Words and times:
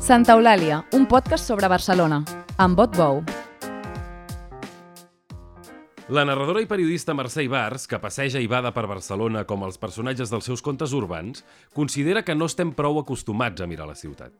Santa 0.00 0.32
Eulàlia, 0.32 0.78
un 0.96 1.02
podcast 1.04 1.44
sobre 1.44 1.68
Barcelona, 1.68 2.22
amb 2.56 2.78
Bot 2.78 2.94
Bou. 2.96 3.18
La 6.08 6.24
narradora 6.24 6.62
i 6.64 6.68
periodista 6.70 7.12
Mercè 7.12 7.44
Ibars, 7.44 7.84
que 7.86 8.00
passeja 8.00 8.40
i 8.40 8.48
bada 8.48 8.72
per 8.72 8.86
Barcelona 8.88 9.44
com 9.44 9.60
els 9.68 9.76
personatges 9.76 10.32
dels 10.32 10.48
seus 10.48 10.64
contes 10.64 10.94
urbans, 10.96 11.44
considera 11.76 12.24
que 12.24 12.34
no 12.34 12.48
estem 12.48 12.72
prou 12.72 12.96
acostumats 12.98 13.60
a 13.60 13.68
mirar 13.68 13.90
la 13.90 13.94
ciutat. 13.94 14.32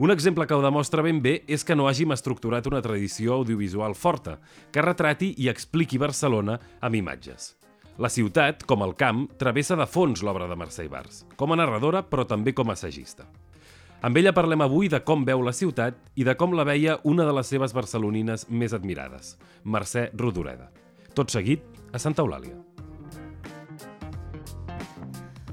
Un 0.00 0.16
exemple 0.16 0.48
que 0.48 0.56
ho 0.56 0.64
demostra 0.64 1.04
ben 1.04 1.20
bé 1.20 1.42
és 1.44 1.60
que 1.60 1.76
no 1.76 1.90
hàgim 1.92 2.16
estructurat 2.16 2.66
una 2.72 2.80
tradició 2.80 3.36
audiovisual 3.36 3.92
forta, 3.92 4.38
que 4.72 4.80
retrati 4.80 5.34
i 5.36 5.52
expliqui 5.52 6.00
Barcelona 6.00 6.56
amb 6.80 6.96
imatges. 7.04 7.52
La 8.00 8.08
ciutat, 8.08 8.64
com 8.64 8.80
el 8.80 8.96
camp, 8.96 9.26
travessa 9.36 9.76
de 9.76 9.84
fons 9.84 10.24
l'obra 10.24 10.48
de 10.48 10.56
Mercè 10.56 10.88
Ibars, 10.88 11.26
com 11.36 11.52
a 11.52 11.60
narradora 11.60 12.00
però 12.00 12.24
també 12.24 12.56
com 12.56 12.72
a 12.72 12.80
assagista. 12.80 13.28
Amb 14.02 14.18
ella 14.18 14.32
parlem 14.34 14.64
avui 14.64 14.88
de 14.90 14.98
com 15.06 15.22
veu 15.22 15.44
la 15.46 15.52
ciutat 15.54 15.94
i 16.18 16.24
de 16.26 16.32
com 16.34 16.56
la 16.58 16.64
veia 16.66 16.96
una 17.06 17.22
de 17.22 17.32
les 17.36 17.46
seves 17.46 17.70
barcelonines 17.70 18.48
més 18.50 18.72
admirades, 18.74 19.36
Mercè 19.62 20.08
Rodoreda. 20.18 20.72
Tot 21.14 21.30
seguit, 21.30 21.62
a 21.94 22.00
Santa 22.02 22.24
Eulàlia. 22.24 22.56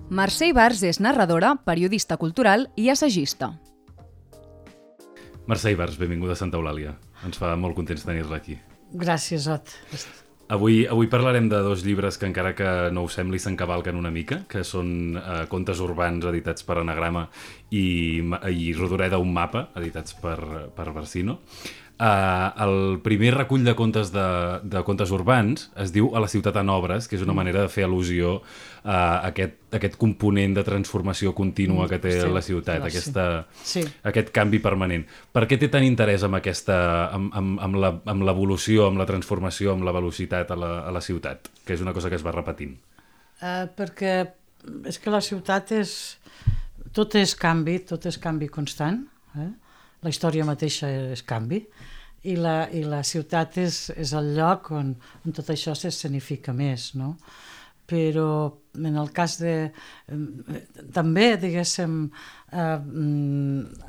Mercè 0.10 0.48
Ibars 0.50 0.82
és 0.90 0.98
narradora, 0.98 1.52
periodista 1.62 2.18
cultural 2.18 2.66
i 2.74 2.88
assagista. 2.90 3.52
Mercè 5.46 5.76
Ibars, 5.76 6.00
benvinguda 6.02 6.34
a 6.34 6.40
Santa 6.42 6.58
Eulàlia. 6.58 6.96
Ens 7.28 7.38
fa 7.38 7.54
molt 7.54 7.78
contents 7.78 8.08
tenir-la 8.08 8.42
aquí. 8.42 8.58
Gràcies, 8.98 9.46
Ot. 9.46 9.78
Avui, 10.50 10.88
avui 10.90 11.06
parlarem 11.06 11.46
de 11.46 11.60
dos 11.62 11.84
llibres 11.86 12.18
que 12.18 12.26
encara 12.26 12.56
que 12.58 12.70
no 12.90 13.04
ho 13.06 13.10
sembli 13.14 13.38
s'encavalquen 13.38 14.00
una 14.00 14.10
mica, 14.10 14.40
que 14.50 14.64
són 14.66 15.14
eh, 15.14 15.44
contes 15.52 15.78
urbans 15.86 16.26
editats 16.26 16.66
per 16.66 16.80
Anagrama 16.82 17.28
i, 17.72 18.22
i 18.54 18.74
Rodoreda 18.74 19.18
un 19.22 19.34
mapa, 19.34 19.70
editats 19.76 20.14
per, 20.18 20.40
per 20.76 20.90
Barsino. 20.96 21.40
Uh, 22.00 22.48
el 22.64 22.78
primer 23.04 23.34
recull 23.36 23.66
de 23.68 23.74
contes 23.76 24.14
de, 24.16 24.22
de 24.64 24.80
contes 24.88 25.10
urbans 25.12 25.66
es 25.84 25.90
diu 25.92 26.06
A 26.16 26.22
la 26.24 26.30
ciutat 26.32 26.56
en 26.62 26.70
obres, 26.72 27.10
que 27.12 27.18
és 27.18 27.26
una 27.26 27.36
manera 27.36 27.66
de 27.66 27.68
fer 27.68 27.84
al·lusió 27.84 28.38
a 28.88 29.02
aquest, 29.28 29.58
aquest 29.76 29.98
component 30.00 30.56
de 30.56 30.64
transformació 30.64 31.34
contínua 31.36 31.90
que 31.92 32.00
té 32.00 32.14
sí, 32.22 32.32
la 32.32 32.40
ciutat, 32.42 32.86
sí. 32.86 32.88
aquesta, 32.88 33.26
Sí. 33.68 33.84
aquest 34.08 34.32
canvi 34.32 34.62
permanent. 34.64 35.04
Per 35.36 35.44
què 35.44 35.60
té 35.60 35.68
tant 35.68 35.84
interès 35.84 36.24
amb 36.24 36.40
aquesta, 36.40 36.80
amb, 37.12 37.36
amb, 37.36 37.60
amb 37.68 37.76
la- 37.84 37.94
amb 38.16 38.24
l'evolució, 38.24 38.88
amb 38.88 39.04
la 39.04 39.06
transformació, 39.06 39.74
amb 39.76 39.84
la 39.84 39.92
velocitat 40.00 40.56
a 40.56 40.56
la, 40.56 40.72
a 40.88 40.96
la 40.96 41.02
ciutat? 41.04 41.52
Que 41.68 41.76
és 41.76 41.84
una 41.84 41.92
cosa 41.92 42.08
que 42.08 42.16
es 42.16 42.24
va 42.24 42.32
repetint. 42.32 42.78
Uh, 43.44 43.68
perquè 43.76 44.22
és 44.88 44.98
que 45.00 45.12
la 45.12 45.20
ciutat 45.24 45.72
és... 45.76 46.19
Tot 46.96 47.16
és 47.20 47.36
canvi, 47.38 47.78
tot 47.86 48.06
és 48.10 48.18
canvi 48.22 48.50
constant. 48.50 49.04
Eh? 49.38 49.50
La 50.02 50.12
història 50.12 50.48
mateixa 50.48 50.90
és 51.14 51.22
canvi. 51.28 51.62
I 52.30 52.36
la, 52.36 52.66
i 52.76 52.82
la 52.84 53.04
ciutat 53.08 53.60
és, 53.62 53.90
és 53.96 54.12
el 54.18 54.34
lloc 54.36 54.72
on, 54.76 54.92
on 55.24 55.36
tot 55.36 55.54
això 55.54 55.76
s'escenifica 55.78 56.52
més, 56.52 56.90
no? 57.00 57.14
Però 57.90 58.26
en 58.76 58.98
el 59.02 59.12
cas 59.16 59.38
de... 59.40 59.54
També, 60.94 61.30
diguéssim, 61.42 61.94
eh, 62.52 62.76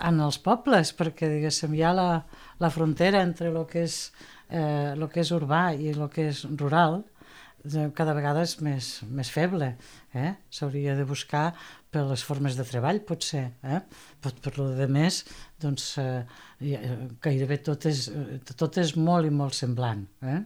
en 0.08 0.20
els 0.26 0.38
pobles, 0.44 0.94
perquè, 0.96 1.28
diguéssim, 1.34 1.74
hi 1.76 1.82
ha 1.84 1.92
la, 1.96 2.10
la 2.62 2.70
frontera 2.72 3.24
entre 3.26 3.50
el 3.50 3.64
que 3.68 3.84
és, 3.88 3.98
eh, 4.48 4.94
lo 4.96 5.10
que 5.10 5.24
és 5.24 5.34
urbà 5.36 5.64
i 5.74 5.90
el 5.92 6.06
que 6.14 6.30
és 6.30 6.44
rural, 6.54 7.02
cada 7.94 8.14
vegada 8.16 8.42
és 8.46 8.56
més, 8.64 8.88
més 9.04 9.28
feble. 9.30 9.74
Eh? 10.16 10.32
S'hauria 10.50 10.94
de 10.96 11.04
buscar 11.04 11.50
per 11.90 12.04
les 12.06 12.22
formes 12.22 12.54
de 12.58 12.64
treball, 12.68 13.00
potser. 13.06 13.46
Eh? 13.66 13.80
Per, 14.22 14.32
per 14.44 14.52
lo 14.60 14.68
de 14.78 14.86
més, 14.86 15.24
doncs, 15.60 15.88
eh, 15.98 16.20
ha- 16.22 16.92
gairebé 17.22 17.58
tot 17.66 17.86
és, 17.90 18.06
eh, 18.14 18.38
tot 18.56 18.78
és 18.78 18.94
molt 18.96 19.26
i 19.26 19.30
molt 19.34 19.54
semblant. 19.58 20.06
Eh? 20.22 20.38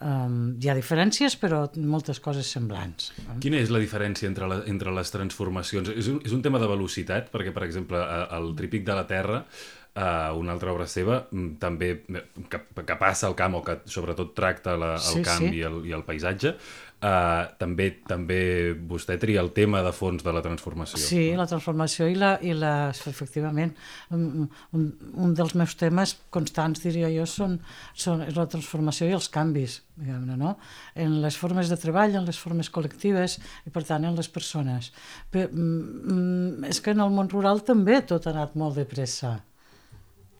Um, 0.00 0.54
hi 0.56 0.70
ha 0.72 0.74
diferències, 0.78 1.34
però 1.36 1.66
moltes 1.76 2.22
coses 2.24 2.48
semblants. 2.48 3.10
Eh? 3.20 3.34
Quina 3.44 3.58
és 3.60 3.68
la 3.68 3.82
diferència 3.82 4.30
entre, 4.30 4.46
la, 4.48 4.62
entre 4.72 4.94
les 4.96 5.12
transformacions? 5.12 5.90
És 5.92 6.08
un, 6.08 6.22
és 6.24 6.32
un 6.32 6.40
tema 6.40 6.58
de 6.62 6.70
velocitat, 6.70 7.28
perquè, 7.34 7.52
per 7.52 7.66
exemple, 7.66 8.00
el 8.38 8.48
trípic 8.56 8.86
de 8.86 8.96
la 8.96 9.04
Terra, 9.10 9.42
uh, 9.44 10.32
una 10.40 10.54
altra 10.56 10.72
obra 10.72 10.86
seva, 10.88 11.18
mm, 11.28 11.50
també 11.60 11.90
eh, 12.16 12.22
que, 12.48 12.62
que 12.80 12.96
passa 12.96 13.28
al 13.28 13.36
camp 13.36 13.58
o 13.60 13.62
que 13.66 13.76
sobretot 13.92 14.32
tracta 14.38 14.78
la, 14.80 14.94
el 14.96 15.18
Sí, 15.20 15.26
camp 15.28 15.44
sí. 15.44 15.52
i, 15.58 15.62
el, 15.68 15.82
i 15.84 15.92
el 15.92 16.06
paisatge, 16.08 16.54
uh, 17.00 17.48
també 17.60 17.88
també 18.08 18.40
vostè 18.88 19.16
tria 19.20 19.42
el 19.42 19.50
tema 19.56 19.82
de 19.84 19.92
fons 19.96 20.24
de 20.24 20.32
la 20.34 20.42
transformació. 20.44 21.00
Sí, 21.02 21.22
la 21.36 21.46
transformació 21.50 22.08
i 22.10 22.16
la, 22.18 22.34
i 22.44 22.54
la 22.56 22.74
efectivament, 22.90 23.72
un, 24.16 24.48
un, 24.76 25.34
dels 25.36 25.56
meus 25.58 25.76
temes 25.80 26.16
constants, 26.34 26.82
diria 26.84 27.10
jo, 27.14 27.26
són, 27.28 27.58
són 27.94 28.24
la 28.36 28.46
transformació 28.50 29.08
i 29.08 29.16
els 29.16 29.30
canvis, 29.32 29.80
diguem-ne, 30.00 30.36
no? 30.40 30.56
En 30.94 31.20
les 31.24 31.38
formes 31.40 31.70
de 31.72 31.78
treball, 31.80 32.16
en 32.20 32.28
les 32.28 32.40
formes 32.40 32.72
col·lectives 32.72 33.38
i, 33.66 33.72
per 33.72 33.84
tant, 33.88 34.04
en 34.04 34.18
les 34.18 34.30
persones. 34.32 34.92
Però, 35.32 35.48
mm, 35.48 36.68
és 36.70 36.82
que 36.84 36.96
en 36.96 37.04
el 37.04 37.14
món 37.14 37.32
rural 37.32 37.64
també 37.66 38.02
tot 38.06 38.28
ha 38.28 38.34
anat 38.36 38.56
molt 38.60 38.80
de 38.80 38.86
pressa. 38.88 39.38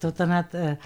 Tot 0.00 0.20
ha 0.20 0.28
anat... 0.28 0.54
Eh, 0.56 0.76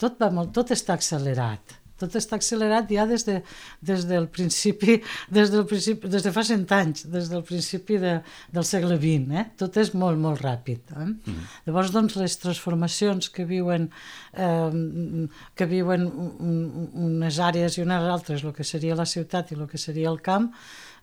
tot, 0.00 0.16
va 0.20 0.30
molt, 0.32 0.54
tot 0.56 0.72
està 0.72 0.96
accelerat. 0.96 1.76
Tot 1.96 2.12
està 2.18 2.36
accelerat 2.36 2.90
ja 2.92 3.06
des, 3.08 3.24
de, 3.24 3.38
des 3.80 4.06
del 4.08 4.26
principi, 4.28 4.98
des, 5.36 5.50
del 5.54 5.64
principi, 5.68 6.10
des 6.12 6.22
de 6.26 6.32
fa 6.34 6.42
cent 6.44 6.66
anys, 6.76 7.06
des 7.12 7.30
del 7.32 7.42
principi 7.48 7.96
de, 8.02 8.16
del 8.52 8.66
segle 8.68 8.98
XX. 9.00 9.32
Eh? 9.40 9.44
Tot 9.62 9.76
és 9.80 9.94
molt, 9.96 10.20
molt 10.20 10.42
ràpid. 10.44 10.92
Eh? 10.92 11.06
Mm. 11.08 11.46
Llavors, 11.68 11.92
doncs, 11.94 12.16
les 12.20 12.36
transformacions 12.42 13.30
que 13.32 13.46
viuen, 13.48 13.88
eh, 14.36 15.28
que 15.56 15.66
viuen 15.70 16.06
un- 16.06 16.34
un- 16.40 16.90
unes 17.10 17.38
àrees 17.40 17.78
i 17.78 17.82
unes 17.86 18.02
altres, 18.12 18.44
el 18.44 18.52
que 18.52 18.64
seria 18.64 18.94
la 18.98 19.06
ciutat 19.08 19.52
i 19.52 19.56
el 19.58 19.66
que 19.70 19.78
seria 19.78 20.10
el 20.12 20.20
camp, 20.20 20.50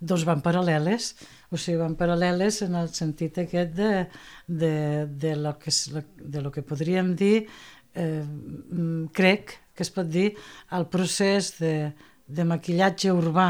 doncs 0.03 0.25
van 0.27 0.41
paral·leles, 0.43 1.13
o 1.53 1.57
sigui, 1.57 1.77
van 1.79 1.93
paral·leles 1.95 2.61
en 2.65 2.75
el 2.75 2.89
sentit 2.91 3.37
aquest 3.43 3.71
de, 3.77 3.91
de, 4.47 4.71
de, 5.07 5.35
lo, 5.39 5.53
que, 5.61 5.71
de 6.17 6.41
lo 6.41 6.51
que 6.51 6.61
podríem 6.65 7.13
dir, 7.15 7.45
eh, 7.95 8.23
mm, 8.23 9.11
crec 9.13 9.59
que 9.73 9.83
es 9.83 9.89
pot 9.93 10.09
dir, 10.09 10.33
el 10.77 10.85
procés 10.93 11.55
de, 11.59 11.91
de 12.27 12.45
maquillatge 12.45 13.13
urbà, 13.13 13.47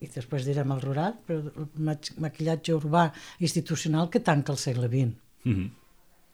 i 0.00 0.08
després 0.08 0.46
direm 0.46 0.70
el 0.72 0.80
rural, 0.84 1.16
però 1.26 1.42
el 1.50 1.68
ma- 1.82 1.98
maquillatge 2.24 2.76
urbà 2.76 3.08
institucional 3.42 4.08
que 4.10 4.22
tanca 4.24 4.54
el 4.54 4.58
segle 4.62 4.88
XX. 4.88 5.12
Mm 5.44 5.54
-hmm. 5.56 5.68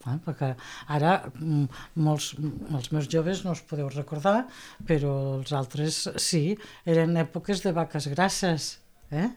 Eh? 0.07 0.19
Perquè 0.27 0.53
ara 0.87 1.17
mm, 1.34 1.65
molts, 1.95 2.34
els 2.39 2.93
meus 2.93 3.09
joves 3.09 3.43
no 3.45 3.53
us 3.57 3.63
podeu 3.63 3.89
recordar, 3.89 4.47
però 4.87 5.39
els 5.39 5.53
altres 5.53 6.09
sí, 6.23 6.57
eren 6.84 7.17
èpoques 7.17 7.63
de 7.65 7.73
vaques 7.73 8.07
grasses. 8.13 8.78
Eh? 9.11 9.31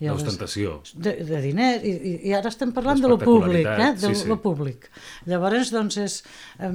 I 0.00 0.08
L'ostentació. 0.08 0.78
de, 0.96 1.12
de 1.28 1.40
diners, 1.44 1.82
i, 1.84 1.90
i- 2.30 2.32
ara 2.32 2.48
estem 2.48 2.70
parlant 2.72 3.02
de 3.02 3.08
lo 3.10 3.18
públic, 3.20 3.66
eh? 3.68 3.90
De 4.00 4.08
sí, 4.14 4.22
sí. 4.22 4.28
lo 4.30 4.38
públic. 4.40 4.86
Llavors, 5.28 5.68
doncs, 5.74 5.98
és, 6.00 6.14
eh, 6.58 6.70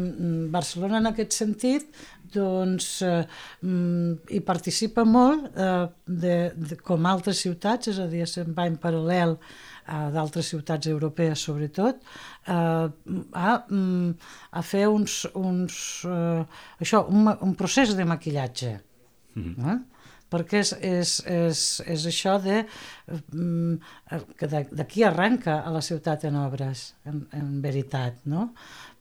Barcelona 0.54 1.00
en 1.02 1.10
aquest 1.10 1.34
sentit 1.34 1.88
doncs, 2.36 3.02
eh, 3.02 3.24
mm, 3.66 4.12
hi 4.30 4.42
participa 4.46 5.06
molt 5.10 5.48
eh, 5.58 5.88
de, 6.06 6.36
de, 6.54 6.78
com 6.86 7.06
altres 7.10 7.42
ciutats, 7.42 7.90
és 7.94 7.98
a 8.04 8.06
dir, 8.12 8.28
se'n 8.30 8.54
va 8.54 8.68
en 8.70 8.78
paral·lel 8.82 9.38
a 9.90 10.04
d'altres 10.14 10.48
ciutats 10.54 10.90
europees 10.90 11.42
sobretot, 11.50 12.06
eh, 12.46 12.54
a, 12.54 13.58
mm, 13.70 14.14
a 14.52 14.62
fer 14.66 14.86
uns, 14.92 15.24
uns 15.34 15.80
eh, 16.06 16.46
això, 16.82 17.06
un, 17.10 17.30
un 17.42 17.58
procés 17.58 17.96
de 17.98 18.06
maquillatge. 18.06 18.78
Mm 19.36 19.74
eh? 19.74 19.78
Perquè 20.32 20.60
és, 20.64 20.72
és, 20.82 21.12
és, 21.30 21.64
és 21.86 22.06
això 22.10 22.38
de 22.44 22.62
mm, 23.32 23.76
que 24.40 24.48
de- 24.52 24.68
d'aquí 24.72 25.04
arrenca 25.06 25.60
a 25.66 25.72
la 25.72 25.82
ciutat 25.86 26.26
en 26.30 26.36
obres, 26.42 26.96
en, 27.06 27.28
en 27.34 27.62
veritat, 27.64 28.22
no? 28.26 28.54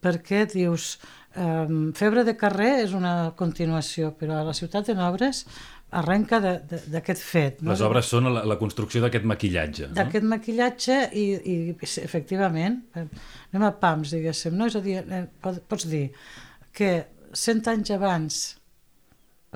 Perquè 0.04 0.44
dius, 0.52 0.98
um, 1.36 1.92
Febre 1.96 2.24
de 2.28 2.36
carrer 2.36 2.82
és 2.84 2.92
una 2.92 3.32
continuació, 3.36 4.12
però 4.18 4.40
a 4.42 4.44
la 4.44 4.52
ciutat 4.54 4.90
en 4.92 5.00
obres 5.00 5.46
arrenca 5.94 6.40
d'aquest 6.42 7.22
fet. 7.22 7.60
No? 7.62 7.70
Les 7.70 7.80
obres 7.86 8.08
són 8.10 8.26
la, 8.34 8.42
la 8.44 8.56
construcció 8.58 9.00
d'aquest 9.04 9.24
maquillatge. 9.30 9.88
No? 9.88 9.94
d'aquest 9.94 10.24
maquillatge 10.26 10.96
i, 11.14 11.24
i 11.38 11.56
efectivament 12.02 12.80
anem 12.98 13.62
a 13.68 13.70
pams, 13.78 14.10
diguéssim 14.16 14.56
no? 14.58 14.66
és 14.66 14.74
a 14.76 14.82
dir, 14.82 14.98
eh, 15.06 15.24
pot- 15.40 15.62
pots 15.70 15.86
dir 15.88 16.08
que 16.74 16.90
cent 17.32 17.62
anys 17.70 17.94
abans 17.94 18.40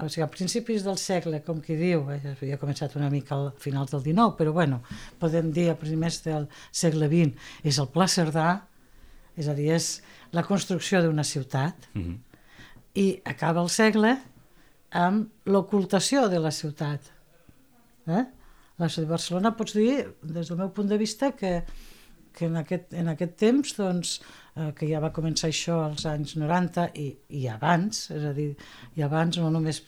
o 0.05 0.09
sigui, 0.09 0.25
a 0.25 0.31
principis 0.31 0.85
del 0.87 0.99
segle, 1.00 1.41
com 1.47 1.61
qui 1.65 1.77
diu, 1.79 2.06
eh, 2.12 2.21
havia 2.35 2.59
començat 2.61 2.95
una 2.99 3.11
mica 3.11 3.35
al 3.37 3.50
finals 3.59 3.93
del 3.95 4.03
XIX, 4.05 4.35
però 4.39 4.53
bueno, 4.56 4.81
podem 5.21 5.50
dir 5.55 5.69
a 5.73 5.77
primers 5.79 6.21
del 6.25 6.49
segle 6.71 7.09
XX, 7.11 7.50
és 7.65 7.79
el 7.79 7.91
Pla 7.95 8.09
Cerdà, 8.11 8.49
és 9.39 9.49
a 9.49 9.55
dir, 9.55 9.71
és 9.75 10.00
la 10.35 10.45
construcció 10.47 11.03
d'una 11.03 11.25
ciutat, 11.25 11.89
Mm 11.95 12.03
-hmm. 12.03 12.19
i 12.95 13.21
acaba 13.25 13.62
el 13.62 13.69
segle 13.69 14.19
amb 14.91 15.29
l'ocultació 15.45 16.29
de 16.29 16.39
la 16.39 16.50
ciutat. 16.50 17.00
Eh? 18.06 18.25
La 18.79 18.89
ciutat 18.89 19.05
de 19.05 19.11
Barcelona 19.11 19.56
pots 19.56 19.73
dir, 19.75 20.15
des 20.23 20.49
del 20.49 20.59
meu 20.59 20.71
punt 20.71 20.89
de 20.89 20.99
vista, 20.99 21.33
que, 21.33 21.65
que 22.38 22.46
en 22.46 22.58
aquest, 22.61 22.93
en 22.94 23.11
aquest 23.11 23.35
temps, 23.40 23.73
doncs, 23.75 24.12
eh, 24.55 24.69
que 24.79 24.87
ja 24.87 25.00
va 25.02 25.11
començar 25.14 25.49
això 25.50 25.81
als 25.88 26.05
anys 26.06 26.37
90 26.38 26.85
i, 27.02 27.08
i 27.35 27.46
abans, 27.50 28.05
és 28.14 28.26
a 28.29 28.31
dir, 28.37 28.52
i 28.94 29.05
abans 29.06 29.40
no 29.43 29.50
només 29.55 29.81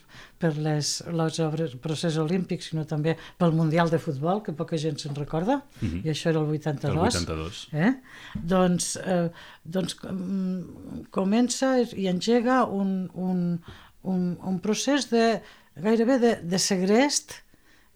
per 0.42 0.50
les, 0.58 0.90
les 1.20 1.38
obres, 1.44 1.76
procés 1.84 2.18
olímpic, 2.18 2.64
sinó 2.66 2.82
també 2.90 3.14
pel 3.38 3.54
Mundial 3.54 3.92
de 3.92 4.00
Futbol, 4.02 4.42
que 4.42 4.56
poca 4.56 4.80
gent 4.80 4.98
se'n 4.98 5.14
recorda, 5.18 5.60
mm 5.60 5.88
-hmm. 5.88 6.06
i 6.06 6.10
això 6.10 6.30
era 6.30 6.40
el 6.40 6.50
82. 6.50 6.90
El 6.90 6.98
82. 7.06 7.68
Eh? 7.72 7.92
Doncs, 8.34 8.96
eh, 8.96 9.30
doncs 9.64 9.94
com, 9.94 10.18
comença 11.10 11.78
i 11.80 12.08
engega 12.08 12.64
un, 12.64 13.10
un, 13.14 13.60
un, 14.02 14.38
un 14.42 14.60
procés 14.60 15.10
de 15.10 15.40
gairebé 15.76 16.18
de, 16.18 16.36
de 16.42 16.58
segrest 16.58 17.42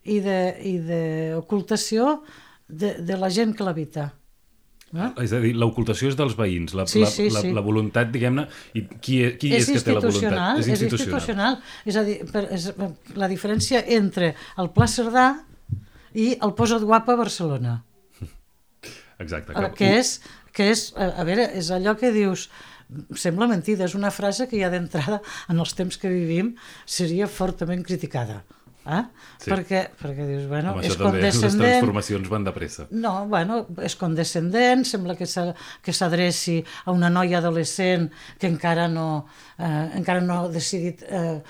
i 0.05 0.21
d'ocultació 0.21 2.23
de, 2.69 3.01
de 3.01 3.17
la 3.17 3.31
gent 3.31 3.57
que 3.57 3.65
l'habita. 3.65 4.13
Eh? 4.95 5.09
És 5.25 5.33
a 5.35 5.41
dir, 5.43 5.55
l'ocultació 5.59 6.11
és 6.13 6.19
dels 6.19 6.37
veïns, 6.39 6.75
la, 6.79 6.87
sí, 6.91 7.03
la, 7.03 7.11
sí, 7.11 7.27
la, 7.35 7.43
sí. 7.43 7.51
la 7.57 7.63
voluntat, 7.67 8.13
diguem-ne, 8.15 8.45
i 8.79 8.85
qui, 8.95 9.19
qui 9.41 9.51
és, 9.57 9.67
és 9.67 9.73
que 9.73 9.83
té 9.89 9.97
la 9.97 10.05
voluntat? 10.05 10.61
És 10.63 10.85
institucional. 10.87 11.59
És 11.89 11.99
a 11.99 12.05
dir, 12.07 12.21
per, 12.31 12.45
és, 12.55 12.69
la 13.19 13.31
diferència 13.33 13.83
entre 13.97 14.35
el 14.61 14.71
Pla 14.77 14.87
Cerdà 14.91 15.27
i 16.15 16.31
el 16.39 16.55
Posa't 16.55 16.87
Guapa 16.87 17.17
a 17.17 17.21
Barcelona. 17.25 17.81
Exacte. 19.19 19.55
Que, 19.55 19.71
que, 19.79 19.91
és, 19.99 20.15
que 20.55 20.71
és, 20.71 20.87
a 20.95 21.27
veure, 21.27 21.49
és 21.59 21.71
allò 21.75 21.97
que 21.99 22.13
dius, 22.15 22.49
sembla 23.19 23.49
mentida, 23.51 23.89
és 23.89 23.95
una 23.99 24.13
frase 24.15 24.47
que 24.51 24.61
ja 24.61 24.71
d'entrada, 24.71 25.21
en 25.51 25.63
els 25.63 25.75
temps 25.75 25.99
que 25.99 26.13
vivim, 26.13 26.55
seria 26.87 27.31
fortament 27.31 27.83
criticada. 27.87 28.43
Eh? 28.85 29.01
Sí. 29.41 29.49
Perquè, 29.49 29.81
perquè 29.97 30.27
dius, 30.29 30.45
bueno, 30.51 30.75
Amb 30.75 30.85
és 30.85 30.93
també, 30.93 31.23
condescendent... 31.23 31.63
Les 31.63 31.71
transformacions 31.79 32.29
van 32.29 32.45
de 32.45 32.53
pressa. 32.53 32.85
No, 32.93 33.13
bueno, 33.33 33.63
és 33.81 33.97
condescendent, 33.97 34.85
sembla 34.85 35.17
que 35.17 35.25
s'adreci 35.97 36.59
a 36.85 36.93
una 36.93 37.09
noia 37.13 37.39
adolescent 37.41 38.11
que 38.41 38.51
encara 38.51 38.85
no, 38.93 39.25
eh, 39.57 39.97
encara 40.01 40.21
no 40.25 40.37
ha 40.43 40.53
decidit 40.53 41.01
eh, 41.09 41.41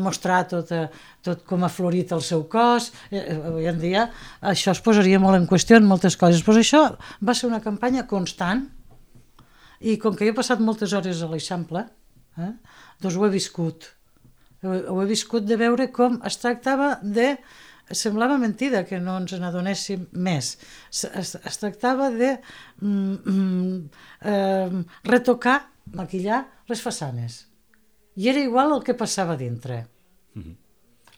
mostrar 0.00 0.46
tot, 0.48 0.72
eh, 0.72 0.88
tot 1.26 1.44
com 1.44 1.68
ha 1.68 1.72
florit 1.72 2.16
el 2.16 2.24
seu 2.24 2.46
cos. 2.48 2.90
Eh, 3.12 3.26
avui 3.36 3.68
en 3.68 3.80
dia 3.82 4.08
això 4.40 4.72
es 4.72 4.80
posaria 4.84 5.20
molt 5.20 5.36
en 5.36 5.48
qüestió 5.50 5.76
en 5.76 5.88
moltes 5.90 6.16
coses. 6.16 6.40
Però 6.46 6.56
això 6.56 6.86
va 7.20 7.36
ser 7.36 7.52
una 7.52 7.60
campanya 7.60 8.08
constant 8.08 8.70
i 9.80 10.00
com 10.00 10.16
que 10.16 10.28
he 10.28 10.36
passat 10.36 10.60
moltes 10.64 10.96
hores 10.96 11.20
a 11.20 11.28
l'Eixample, 11.28 11.84
eh, 12.40 12.52
doncs 13.00 13.16
ho 13.16 13.28
he 13.28 13.34
viscut 13.36 13.92
ho 14.62 15.00
he 15.02 15.08
viscut 15.08 15.46
de 15.48 15.56
veure 15.60 15.88
com 15.92 16.20
es 16.28 16.38
tractava 16.40 16.94
de 17.02 17.34
semblava 17.90 18.36
mentida 18.38 18.84
que 18.86 19.00
no 19.02 19.16
ens 19.18 19.34
n'adonéssim 19.40 20.06
més. 20.12 20.52
Es, 20.92 21.04
es, 21.10 21.34
es 21.42 21.58
tractava 21.58 22.10
de 22.14 22.36
mm, 22.80 23.14
mm, 23.34 23.78
eh, 24.30 24.82
retocar, 25.10 25.58
maquillar 25.96 26.44
les 26.70 26.82
façanes. 26.84 27.44
I 28.20 28.30
era 28.30 28.42
igual 28.44 28.76
el 28.76 28.84
que 28.86 28.94
passava 28.94 29.36
dintre. 29.36 29.86
Mm 30.34 30.42
-hmm 30.42 30.69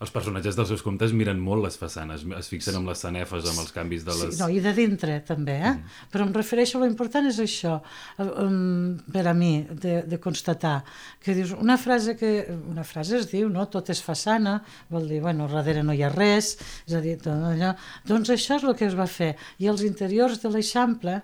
els 0.03 0.11
personatges 0.11 0.57
dels 0.59 0.71
seus 0.73 0.83
contes 0.83 1.13
miren 1.15 1.39
molt 1.43 1.63
les 1.67 1.77
façanes, 1.79 2.25
es 2.39 2.51
fixen 2.51 2.79
amb 2.79 2.91
les 2.91 3.03
sanefes, 3.05 3.47
amb 3.49 3.63
els 3.63 3.73
canvis 3.75 4.03
de 4.07 4.17
les... 4.19 4.35
Sí, 4.35 4.41
no, 4.41 4.49
i 4.51 4.59
de 4.65 4.73
dintre 4.77 5.21
també, 5.27 5.55
eh? 5.61 5.75
Mm. 5.77 6.01
Però 6.13 6.27
em 6.27 6.33
refereixo, 6.35 6.81
a 6.81 6.87
l'important 6.87 7.29
és 7.31 7.39
això, 7.43 7.77
um, 8.25 8.99
per 9.15 9.25
a 9.31 9.35
mi, 9.39 9.53
de, 9.85 10.01
de 10.11 10.19
constatar, 10.23 10.81
que 11.23 11.37
dius, 11.39 11.55
una 11.55 11.79
frase 11.81 12.17
que, 12.19 12.33
una 12.73 12.87
frase 12.89 13.21
es 13.21 13.31
diu, 13.31 13.51
no?, 13.53 13.69
tot 13.73 13.93
és 13.95 14.03
façana, 14.03 14.59
vol 14.93 15.07
dir, 15.11 15.23
bueno, 15.25 15.47
darrere 15.53 15.87
no 15.87 15.95
hi 15.95 16.03
ha 16.03 16.11
res, 16.13 16.57
és 16.89 16.99
a 16.99 17.03
dir, 17.05 17.17
tot 17.23 17.47
allò, 17.53 17.73
doncs 18.09 18.35
això 18.35 18.59
és 18.59 18.67
el 18.67 18.77
que 18.79 18.89
es 18.91 18.99
va 18.99 19.07
fer. 19.11 19.35
I 19.63 19.71
els 19.71 19.87
interiors 19.87 20.43
de 20.43 20.51
l'Eixample, 20.51 21.21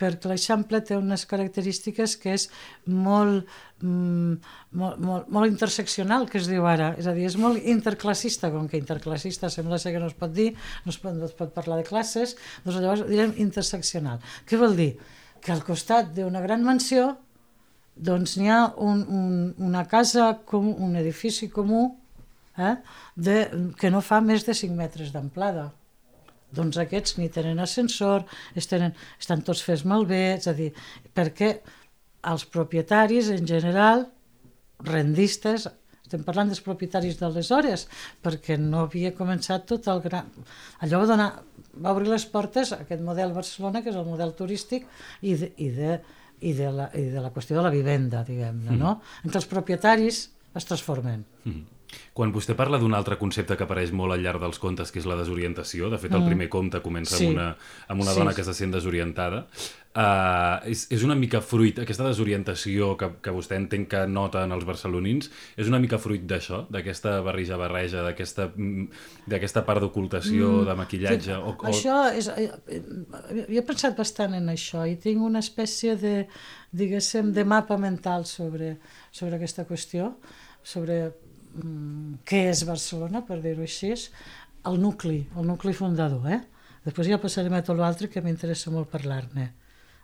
perquè 0.00 0.30
l'Eixample 0.30 0.80
té 0.86 0.96
unes 0.98 1.24
característiques 1.30 2.16
que 2.20 2.34
és 2.36 2.48
molt, 2.86 3.46
mm, 3.82 4.34
molt, 4.80 4.98
molt, 4.98 5.28
molt 5.28 5.50
interseccional, 5.50 6.28
que 6.30 6.38
es 6.38 6.48
diu 6.50 6.66
ara, 6.66 6.92
és 6.98 7.06
a 7.06 7.14
dir, 7.16 7.26
és 7.26 7.36
molt 7.36 7.62
interclassista, 7.62 8.50
com 8.50 8.68
que 8.68 8.80
interclassista 8.80 9.50
sembla 9.50 9.78
ser 9.78 9.92
que 9.92 10.02
no 10.02 10.06
es 10.10 10.14
pot 10.18 10.32
dir, 10.32 10.52
no 10.84 10.90
es 10.90 10.98
pot, 10.98 11.14
no 11.14 11.26
es 11.26 11.36
pot 11.38 11.52
parlar 11.54 11.78
de 11.82 11.88
classes, 11.88 12.36
doncs 12.64 12.80
llavors 12.80 13.06
direm 13.08 13.34
interseccional. 13.36 14.20
Què 14.46 14.58
vol 14.58 14.76
dir? 14.76 14.96
Que 15.42 15.52
al 15.52 15.64
costat 15.66 16.14
d'una 16.16 16.40
gran 16.40 16.64
mansió 16.64 17.16
doncs 17.96 18.38
n'hi 18.38 18.48
ha 18.48 18.72
un, 18.80 19.04
un, 19.04 19.54
una 19.60 19.84
casa, 19.88 20.38
com, 20.48 20.70
un 20.72 20.96
edifici 20.96 21.50
comú, 21.52 21.90
eh, 22.56 22.76
de, 23.16 23.36
que 23.78 23.90
no 23.92 24.00
fa 24.00 24.20
més 24.24 24.46
de 24.48 24.56
5 24.56 24.74
metres 24.76 25.12
d'amplada 25.12 25.70
doncs 26.54 26.78
aquests 26.80 27.18
ni 27.18 27.28
tenen 27.32 27.60
ascensor, 27.62 28.26
es 28.58 28.68
tenen, 28.70 28.96
estan 29.20 29.44
tots 29.46 29.62
fets 29.66 29.86
malbé, 29.88 30.24
és 30.38 30.48
a 30.50 30.56
dir, 30.56 30.70
perquè 31.16 31.54
els 32.32 32.44
propietaris 32.46 33.30
en 33.34 33.48
general, 33.48 34.06
rendistes, 34.86 35.68
estem 36.02 36.24
parlant 36.26 36.50
dels 36.50 36.60
propietaris 36.60 37.16
d'aleshores, 37.20 37.86
perquè 38.22 38.58
no 38.60 38.84
havia 38.84 39.14
començat 39.16 39.64
tot 39.70 39.86
el 39.88 40.02
gran... 40.04 40.28
Allò 40.84 41.00
va, 41.00 41.08
donar, 41.08 41.28
va 41.72 41.94
obrir 41.94 42.10
les 42.12 42.26
portes 42.28 42.74
a 42.74 42.82
aquest 42.84 43.00
model 43.04 43.32
Barcelona, 43.32 43.80
que 43.80 43.88
és 43.94 43.96
el 43.96 44.08
model 44.08 44.34
turístic, 44.36 44.84
i 45.24 45.36
de, 45.40 45.48
i 45.56 45.70
de, 45.72 45.96
i 46.44 46.52
de, 46.58 46.68
la, 46.74 46.90
i 46.98 47.06
de 47.14 47.22
la 47.22 47.32
qüestió 47.32 47.56
de 47.56 47.64
la 47.64 47.72
vivenda, 47.72 48.20
diguem-ne, 48.28 48.76
no? 48.76 48.98
Mm. 48.98 49.22
Entre 49.30 49.40
els 49.40 49.48
propietaris 49.48 50.22
es 50.58 50.68
transformen. 50.68 51.24
Mm. 51.46 51.81
Quan 52.12 52.32
vostè 52.32 52.56
parla 52.58 52.78
d'un 52.80 52.92
altre 52.96 53.16
concepte 53.20 53.56
que 53.56 53.64
apareix 53.64 53.92
molt 53.96 54.12
al 54.14 54.24
llarg 54.24 54.42
dels 54.42 54.58
contes, 54.60 54.90
que 54.92 55.00
és 55.00 55.06
la 55.08 55.16
desorientació, 55.16 55.88
de 55.92 56.00
fet 56.00 56.12
el 56.12 56.20
mm. 56.20 56.32
primer 56.32 56.48
conte 56.52 56.82
comença 56.84 57.16
sí. 57.16 57.28
amb 57.28 57.36
una, 57.36 57.46
amb 57.88 58.04
una 58.04 58.12
sí. 58.12 58.20
dona 58.20 58.34
que 58.36 58.44
se 58.44 58.54
sent 58.56 58.74
desorientada, 58.74 59.46
uh, 59.46 60.58
és, 60.68 60.84
és 60.92 61.04
una 61.06 61.16
mica 61.18 61.40
fruit, 61.44 61.80
aquesta 61.82 62.06
desorientació 62.08 62.92
que, 63.00 63.08
que 63.24 63.34
vostè 63.34 63.56
entenc 63.60 63.88
que 63.94 64.02
nota 64.10 64.44
en 64.46 64.52
els 64.56 64.66
barcelonins, 64.68 65.30
és 65.56 65.72
una 65.72 65.80
mica 65.82 66.00
fruit 66.02 66.26
d'això, 66.28 66.66
d'aquesta 66.72 67.18
barrija-barreja, 67.24 68.04
d'aquesta 68.04 69.64
part 69.66 69.84
d'ocultació, 69.84 70.52
mm. 70.60 70.68
de 70.68 70.78
maquillatge... 70.82 71.40
O, 71.40 71.56
o... 71.56 71.72
Això 71.72 71.98
és... 72.12 72.28
Eh, 72.36 72.48
eh, 72.76 72.82
jo 73.48 73.58
he 73.60 73.66
pensat 73.66 73.96
bastant 73.98 74.36
en 74.38 74.52
això 74.52 74.84
i 74.88 74.98
tinc 75.00 75.24
una 75.24 75.40
espècie 75.40 75.96
de, 76.00 76.14
diguéssim, 76.76 77.32
de 77.32 77.48
mapa 77.48 77.80
mental 77.80 78.28
sobre, 78.28 78.76
sobre 79.12 79.40
aquesta 79.40 79.64
qüestió, 79.68 80.14
sobre 80.62 81.02
Mm, 81.02 81.31
què 82.24 82.44
és 82.50 82.64
Barcelona, 82.68 83.22
per 83.26 83.40
dir-ho 83.42 83.62
així, 83.62 83.92
el 84.68 84.78
nucli, 84.80 85.26
el 85.36 85.46
nucli 85.46 85.74
fundador. 85.76 86.28
Eh? 86.30 86.40
Després 86.86 87.10
ja 87.10 87.20
passarem 87.22 87.54
a 87.54 87.62
tot 87.66 87.78
l'altre 87.78 88.08
que 88.10 88.22
m'interessa 88.24 88.72
molt 88.74 88.90
parlar-ne, 88.90 89.50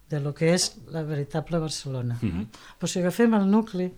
de 0.08 0.20
lo 0.24 0.32
que 0.34 0.52
és 0.54 0.70
la 0.94 1.02
veritable 1.04 1.58
Barcelona. 1.58 2.18
Mm 2.20 2.28
-hmm. 2.28 2.46
Però 2.78 2.86
si 2.86 3.00
agafem 3.00 3.34
el 3.34 3.46
nucli, 3.50 3.92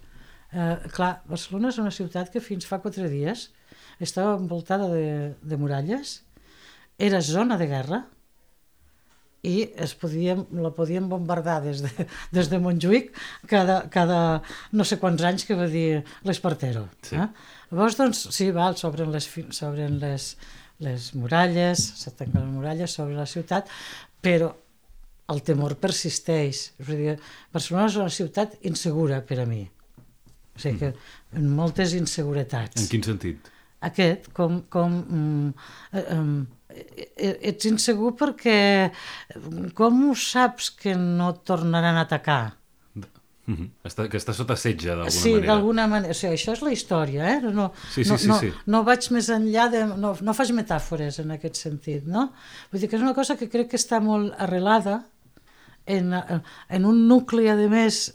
eh, 0.52 0.76
clar, 0.92 1.22
Barcelona 1.26 1.68
és 1.68 1.78
una 1.78 1.90
ciutat 1.90 2.30
que 2.30 2.40
fins 2.40 2.66
fa 2.66 2.78
quatre 2.78 3.08
dies 3.08 3.50
estava 3.98 4.36
envoltada 4.36 4.88
de, 4.88 5.34
de 5.42 5.56
muralles, 5.56 6.24
era 6.98 7.20
zona 7.20 7.56
de 7.56 7.66
guerra, 7.66 8.06
i 9.46 9.70
es 9.80 9.94
podien, 9.96 10.44
la 10.52 10.72
podien 10.76 11.08
bombardar 11.08 11.60
des 11.64 11.80
de, 11.84 11.90
des 12.36 12.50
de 12.52 12.60
Montjuïc 12.60 13.10
cada, 13.48 13.82
cada 13.92 14.20
no 14.76 14.84
sé 14.84 15.00
quants 15.00 15.24
anys 15.24 15.46
que 15.48 15.56
va 15.56 15.68
dir 15.70 16.02
l'Espartero. 16.28 16.86
Sí. 17.06 17.16
Eh? 17.16 17.28
Llavors, 17.70 17.96
doncs, 17.96 18.24
sí, 18.34 18.50
val, 18.54 18.76
s'obren 18.76 19.12
les, 19.14 19.28
s'obren 19.56 20.00
les, 20.02 20.32
les 20.84 21.12
muralles, 21.14 21.84
se 22.02 22.12
tanquen 22.18 22.42
les 22.42 22.52
muralles 22.52 22.96
sobre 22.98 23.16
la 23.16 23.28
ciutat, 23.30 23.70
però 24.20 24.50
el 25.30 25.44
temor 25.46 25.76
persisteix. 25.80 26.64
És 26.82 26.90
a 26.90 26.98
dir, 26.98 27.16
Barcelona 27.54 27.88
és 27.88 27.98
una 28.00 28.12
ciutat 28.12 28.58
insegura 28.66 29.22
per 29.26 29.40
a 29.40 29.46
mi. 29.48 29.62
O 30.56 30.60
sigui 30.60 30.80
que 30.82 30.92
en 31.38 31.50
moltes 31.56 31.94
inseguretats. 31.96 32.82
En 32.82 32.90
quin 32.90 33.06
sentit? 33.06 33.52
Aquest, 33.86 34.26
com, 34.36 34.60
com 34.68 34.96
mm, 35.00 35.68
eh, 35.96 36.02
eh, 36.02 36.59
ets 37.16 37.68
insegur 37.68 38.14
perquè 38.18 38.90
com 39.76 40.08
ho 40.08 40.14
saps 40.16 40.70
que 40.76 40.94
no 40.96 41.34
tornaran 41.46 41.98
a 41.98 42.06
atacar? 42.08 42.56
Mm 43.50 43.56
-hmm. 43.56 43.68
està, 43.88 44.08
que 44.08 44.18
està 44.18 44.32
sota 44.32 44.54
setge 44.56 44.88
d'alguna 44.88 45.10
sí, 45.10 45.30
manera. 45.30 45.40
Sí, 45.40 45.46
d'alguna 45.46 45.86
manera. 45.86 46.10
O 46.10 46.14
sigui, 46.14 46.34
això 46.34 46.52
és 46.52 46.62
la 46.62 46.72
història, 46.72 47.22
eh? 47.34 47.40
No, 47.42 47.72
sí, 47.94 48.04
sí, 48.04 48.10
no, 48.10 48.18
sí, 48.18 48.28
no, 48.28 48.38
sí. 48.38 48.52
no 48.66 48.84
vaig 48.84 49.10
més 49.10 49.28
enllà 49.28 49.68
de... 49.70 49.86
No, 49.86 50.16
no 50.20 50.34
faig 50.34 50.52
metàfores 50.52 51.18
en 51.18 51.30
aquest 51.30 51.56
sentit, 51.56 52.06
no? 52.06 52.32
Vull 52.70 52.80
dir 52.80 52.88
que 52.88 52.96
és 52.96 53.02
una 53.02 53.14
cosa 53.14 53.36
que 53.36 53.48
crec 53.48 53.70
que 53.70 53.76
està 53.76 54.00
molt 54.00 54.34
arrelada 54.38 55.04
en, 55.86 56.12
en 56.68 56.84
un 56.84 57.08
nucli, 57.08 57.48
a 57.48 57.56
més, 57.56 58.14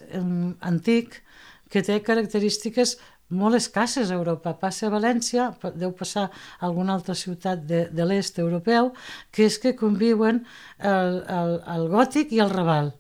antic, 0.61 1.21
que 1.69 1.81
té 1.83 1.99
característiques 2.01 2.97
molt 3.29 3.57
escasses 3.57 4.11
a 4.11 4.17
Europa. 4.17 4.53
Passa 4.59 4.87
a 4.87 4.93
València, 4.93 5.49
deu 5.75 5.93
passar 5.97 6.27
a 6.29 6.65
alguna 6.67 6.93
altra 6.93 7.15
ciutat 7.15 7.65
de, 7.65 7.85
de 7.91 8.05
l'est 8.05 8.37
europeu, 8.39 8.91
que 9.31 9.47
és 9.49 9.57
que 9.61 9.75
conviuen 9.75 10.43
el, 10.79 11.21
el, 11.39 11.57
el 11.75 11.87
gòtic 11.93 12.35
i 12.35 12.41
el 12.43 12.53
raval. 12.53 12.93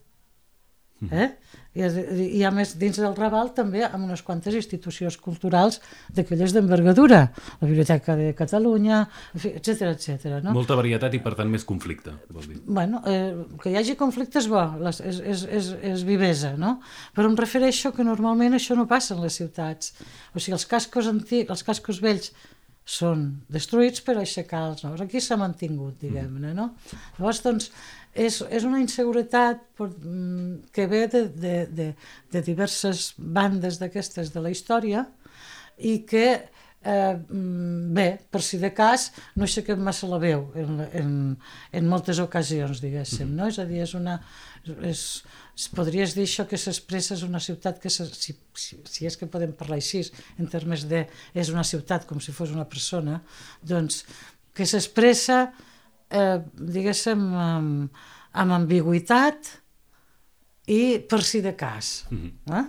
Mm. 1.01 1.13
Eh? 1.13 1.61
I, 1.75 1.83
I 2.39 2.43
a 2.47 2.51
més, 2.55 2.73
dins 2.79 2.97
del 3.01 3.15
Raval 3.17 3.51
també 3.57 3.83
amb 3.85 4.05
unes 4.07 4.23
quantes 4.25 4.55
institucions 4.55 5.17
culturals 5.21 5.81
d'aquelles 6.15 6.55
d'envergadura, 6.55 7.21
la 7.59 7.67
Biblioteca 7.67 8.15
de 8.19 8.31
Catalunya, 8.37 9.03
etc 9.35 9.91
etc. 9.91 10.39
no? 10.45 10.55
Molta 10.55 10.77
varietat 10.79 11.17
i, 11.17 11.21
per 11.23 11.35
tant, 11.35 11.51
més 11.51 11.67
conflicte, 11.67 12.15
vol 12.31 12.47
dir. 12.47 12.61
Bueno, 12.65 13.03
eh, 13.11 13.35
que 13.61 13.73
hi 13.73 13.77
hagi 13.81 13.97
conflicte 13.99 14.39
és 14.39 14.49
bo, 14.51 14.63
les, 14.85 15.01
és, 15.03 15.21
és, 15.35 15.45
és, 15.59 15.71
és 15.93 16.07
vivesa, 16.07 16.55
no? 16.59 16.77
Però 17.15 17.29
em 17.29 17.37
refereixo 17.39 17.91
que 17.95 18.07
normalment 18.07 18.55
això 18.55 18.77
no 18.79 18.87
passa 18.89 19.15
en 19.17 19.23
les 19.25 19.37
ciutats. 19.41 19.93
O 20.33 20.39
sigui, 20.39 20.55
els 20.55 20.67
cascos 20.69 21.11
antics, 21.11 21.51
els 21.51 21.65
cascos 21.67 22.01
vells 22.03 22.31
són 22.85 23.25
destruïts 23.49 24.03
per 24.05 24.15
aixecar 24.21 24.61
els 24.69 24.83
nous. 24.85 25.01
Aquí 25.01 25.19
s'ha 25.21 25.37
mantingut, 25.41 25.97
diguem-ne, 26.03 26.53
no? 26.53 26.69
Llavors, 27.17 27.41
doncs, 27.41 27.71
és, 28.15 28.39
és 28.49 28.63
una 28.63 28.79
inseguretat 28.79 29.61
per, 29.75 29.89
mm, 29.91 30.71
que 30.73 30.87
ve 30.87 31.05
de, 31.11 31.25
de, 31.29 31.55
de, 31.67 31.87
de 32.31 32.41
diverses 32.45 33.11
bandes 33.17 33.79
d'aquestes 33.81 34.31
de 34.33 34.43
la 34.43 34.51
història 34.53 35.03
i 35.77 35.97
que 36.07 36.27
eh, 36.85 37.15
mm, 37.17 37.93
bé, 37.97 38.07
per 38.31 38.41
si 38.45 38.59
de 38.61 38.71
cas 38.73 39.09
no 39.35 39.43
aixequem 39.43 39.81
massa 39.83 40.07
la 40.07 40.21
veu 40.21 40.47
en, 40.55 40.79
en, 41.01 41.09
en 41.75 41.89
moltes 41.91 42.21
ocasions 42.23 42.79
diguéssim, 42.83 43.35
no? 43.35 43.49
és 43.51 43.59
a 43.59 43.67
dir, 43.67 43.83
és 43.83 43.95
una 43.99 44.19
és, 44.65 45.03
es 45.55 45.67
podries 45.75 46.15
dir 46.15 46.23
això 46.25 46.47
que 46.47 46.59
s'expressa 46.61 47.17
és 47.17 47.27
una 47.27 47.43
ciutat 47.43 47.83
que 47.83 47.91
si, 47.91 48.07
si, 48.15 48.79
si 48.79 49.09
és 49.09 49.19
que 49.19 49.29
podem 49.31 49.53
parlar 49.57 49.81
així 49.81 50.05
en 50.39 50.47
termes 50.51 50.87
de 50.87 51.05
és 51.35 51.51
una 51.51 51.67
ciutat 51.67 52.07
com 52.07 52.23
si 52.23 52.35
fos 52.35 52.55
una 52.55 52.67
persona 52.69 53.19
doncs 53.61 54.05
que 54.55 54.63
s'expressa 54.63 55.49
eh, 56.15 56.39
diguéssim, 56.77 57.27
amb, 57.45 58.01
amb 58.43 58.57
ambigüitat 58.61 59.51
i 60.71 60.81
per 61.09 61.21
si 61.23 61.41
de 61.41 61.55
cas. 61.55 62.05
Mm 62.09 62.17
-hmm. 62.23 62.57
eh? 62.59 62.65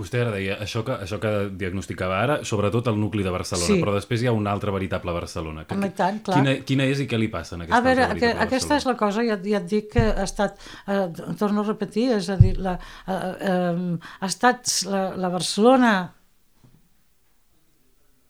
Vostè 0.00 0.20
ara 0.22 0.30
deia, 0.32 0.54
això 0.62 0.80
que, 0.86 0.94
això 1.04 1.18
que 1.20 1.30
diagnosticava 1.60 2.20
ara, 2.22 2.36
sobretot 2.46 2.86
el 2.92 2.98
nucli 3.00 3.24
de 3.26 3.32
Barcelona, 3.34 3.74
sí. 3.74 3.80
però 3.82 3.92
després 3.92 4.22
hi 4.22 4.28
ha 4.30 4.32
una 4.32 4.52
altra 4.54 4.72
veritable 4.72 5.12
Barcelona. 5.12 5.64
Que, 5.66 5.74
Home, 5.74 5.90
tant, 5.98 6.20
clar. 6.24 6.38
Quina, 6.38 6.54
quina 6.68 6.86
és 6.88 7.02
i 7.04 7.06
què 7.10 7.18
li 7.18 7.28
passa 7.32 7.56
en 7.56 7.66
aquesta 7.66 7.80
a 7.80 7.84
veure, 7.84 8.06
que, 8.20 8.30
aquesta 8.46 8.78
és 8.80 8.86
la 8.88 8.94
cosa, 9.00 9.24
ja, 9.26 9.36
ja 9.44 9.58
et 9.58 9.66
dic 9.68 9.90
que 9.96 10.06
ha 10.14 10.24
estat, 10.24 10.62
eh, 10.86 11.08
torno 11.40 11.64
a 11.64 11.68
repetir, 11.68 12.06
és 12.16 12.30
a 12.32 12.38
dir, 12.40 12.54
la, 12.62 12.78
eh, 13.06 13.18
eh, 13.50 13.98
ha 14.20 14.30
estat 14.30 14.72
la, 14.88 15.02
la 15.20 15.32
Barcelona 15.34 15.92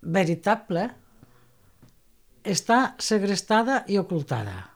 veritable, 0.01 0.89
està 2.45 2.95
segrestada 2.99 3.85
i 3.89 3.99
ocultada. 3.99 4.71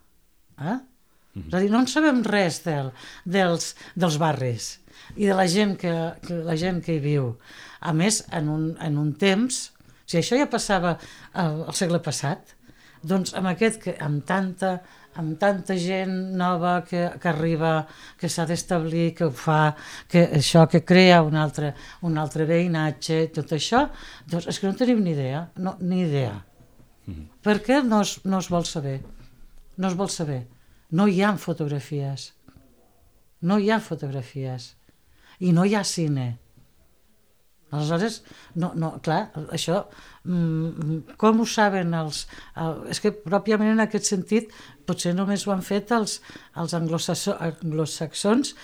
Eh? 0.60 0.64
Mm 0.64 1.42
-hmm. 1.42 1.48
És 1.48 1.54
a 1.54 1.60
dir, 1.60 1.70
no 1.70 1.80
en 1.80 1.86
sabem 1.86 2.22
res 2.22 2.62
del, 2.64 2.92
dels, 3.24 3.74
dels 3.94 4.18
barris 4.18 4.80
i 5.16 5.26
de 5.26 5.34
la 5.34 5.46
gent 5.46 5.76
que, 5.76 6.14
que, 6.26 6.34
la 6.34 6.56
gent 6.56 6.82
que 6.84 6.94
hi 6.94 7.00
viu. 7.00 7.36
A 7.80 7.92
més, 7.92 8.24
en 8.30 8.48
un, 8.48 8.76
en 8.80 8.98
un 8.98 9.12
temps, 9.14 9.72
si 10.06 10.18
això 10.18 10.38
ja 10.38 10.46
passava 10.46 10.98
al, 11.32 11.64
al 11.68 11.74
segle 11.74 11.98
passat, 11.98 12.54
doncs 13.02 13.34
amb 13.34 13.46
aquest, 13.46 13.82
que, 13.82 13.96
amb 14.00 14.24
tanta 14.24 14.80
amb 15.14 15.38
tanta 15.38 15.76
gent 15.78 16.14
nova 16.34 16.82
que, 16.88 17.04
que 17.20 17.28
arriba, 17.28 17.86
que 18.18 18.28
s'ha 18.28 18.46
d'establir, 18.50 19.12
que 19.14 19.28
ho 19.28 19.30
fa, 19.30 19.74
que 20.10 20.24
això 20.40 20.64
que 20.70 20.82
crea 20.84 21.22
un 21.22 21.36
altre, 21.38 21.74
un 22.02 22.18
altre 22.18 22.46
veïnatge, 22.48 23.28
tot 23.36 23.54
això, 23.54 23.86
doncs 24.26 24.48
és 24.50 24.58
que 24.58 24.66
no 24.66 24.74
tenim 24.74 25.04
ni 25.04 25.14
idea, 25.14 25.46
no, 25.56 25.76
ni 25.80 26.02
idea. 26.02 26.34
-hmm. 27.06 27.26
Per 27.42 27.58
què 27.62 27.82
no 27.82 28.00
es, 28.00 28.24
no 28.24 28.38
es 28.38 28.48
vol 28.48 28.64
saber? 28.64 29.00
No 29.76 29.88
es 29.88 29.94
vol 29.94 30.08
saber. 30.08 30.46
No 30.90 31.06
hi 31.08 31.22
ha 31.22 31.36
fotografies. 31.36 32.32
No 33.40 33.58
hi 33.58 33.70
ha 33.70 33.80
fotografies. 33.80 34.76
I 35.40 35.52
no 35.52 35.64
hi 35.64 35.74
ha 35.74 35.84
cine. 35.84 36.38
Aleshores, 37.74 38.22
no, 38.54 38.70
no, 38.78 38.92
clar, 39.02 39.32
això, 39.50 39.80
mm, 40.22 41.16
com 41.18 41.40
ho 41.40 41.46
saben 41.48 41.94
els... 41.98 42.26
El, 42.60 42.84
és 42.92 43.00
que 43.02 43.10
pròpiament 43.10 43.72
en 43.72 43.82
aquest 43.82 44.06
sentit 44.12 44.52
potser 44.86 45.14
només 45.16 45.46
ho 45.46 45.54
han 45.54 45.64
fet 45.66 45.90
els, 45.96 46.20
els 46.60 46.74
anglosaxons 46.78 48.54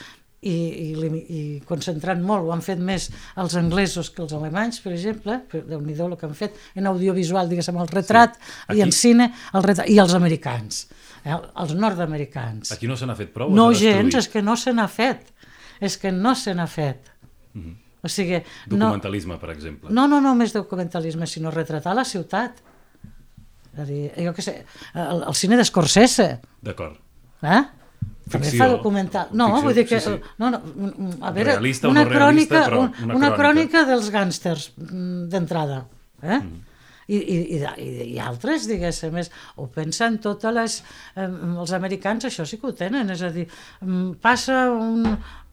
i, 0.40 0.52
i, 0.52 0.92
i 1.37 1.40
concentrant 1.68 2.23
molt, 2.25 2.47
ho 2.47 2.54
han 2.54 2.62
fet 2.64 2.80
més 2.80 3.11
els 3.40 3.56
anglesos 3.61 4.09
que 4.14 4.23
els 4.25 4.32
alemanys, 4.37 4.80
per 4.85 4.94
exemple, 4.94 5.37
déu 5.52 5.82
nhi 5.85 5.97
el 6.00 6.16
que 6.16 6.28
han 6.28 6.37
fet 6.38 6.56
en 6.80 6.88
audiovisual, 6.88 7.50
diguéssim, 7.50 7.76
el 7.80 7.90
retrat, 7.92 8.38
sí. 8.40 8.78
i 8.78 8.85
en 8.87 8.94
cine, 8.97 9.28
el 9.54 9.66
retrat, 9.66 9.90
i 9.92 9.99
els 10.00 10.14
americans, 10.16 10.87
eh, 11.25 11.35
els 11.35 11.75
nord-americans. 11.76 12.73
Aquí 12.76 12.88
no 12.88 12.97
se 12.97 13.09
n'ha 13.09 13.18
fet 13.18 13.35
prou? 13.37 13.52
No 13.52 13.70
gens, 13.76 14.16
és 14.16 14.30
que 14.32 14.42
no 14.44 14.56
se 14.56 14.73
n'ha 14.76 14.88
fet, 14.88 15.28
és 15.80 15.99
que 16.00 16.12
no 16.14 16.35
se 16.35 16.56
n'ha 16.56 16.68
fet. 16.70 17.12
Mm 17.52 17.62
-hmm. 17.62 17.76
O 18.02 18.09
sigui, 18.09 18.38
documentalisme, 18.66 19.35
no, 19.35 19.40
per 19.40 19.50
exemple. 19.50 19.90
No, 19.92 20.06
no, 20.09 20.23
no 20.25 20.35
més 20.35 20.54
documentalisme, 20.54 21.26
sinó 21.26 21.50
retratar 21.50 21.94
la 21.94 22.04
ciutat. 22.04 22.62
És 23.75 23.78
a 23.78 23.85
dir, 23.85 24.11
jo 24.16 24.32
què 24.32 24.40
sé, 24.40 24.64
el, 24.94 25.23
el 25.28 25.35
cine 25.35 25.56
d'Escorsese. 25.56 26.40
D'acord. 26.62 26.97
Eh? 27.42 27.61
També 28.30 28.54
fa 28.54 28.70
documental. 28.70 29.30
No, 29.34 29.50
ficció, 29.50 29.66
vull 29.66 29.76
dir 29.76 29.84
que... 29.88 30.00
Sí, 30.00 30.14
sí. 30.16 30.32
No, 30.42 30.50
no, 30.54 30.62
a 31.20 31.34
veure, 31.34 31.56
realista 31.56 31.90
una, 31.90 32.04
no 32.06 32.14
crònica, 32.14 32.64
realista, 32.70 33.04
una, 33.06 33.20
una 33.20 33.30
crònica 33.37 33.84
dels 33.88 34.10
gàngsters 34.14 34.72
mm, 34.78 35.28
d'entrada. 35.32 35.84
Eh? 36.22 36.38
Mm. 36.38 36.66
I, 37.10 37.18
i, 37.18 37.37
i, 37.58 37.92
i 38.14 38.18
altres, 38.22 38.68
diguéssim, 38.70 39.10
més, 39.16 39.32
ho 39.58 39.66
pensen 39.75 40.20
totes 40.22 40.54
les... 40.54 40.76
Eh, 41.18 41.26
els 41.26 41.75
americans 41.75 42.28
això 42.28 42.46
sí 42.46 42.60
que 42.60 42.70
ho 42.70 42.76
tenen, 42.76 43.10
és 43.10 43.25
a 43.26 43.32
dir, 43.34 43.49
passa 44.22 44.60
un, 44.70 45.08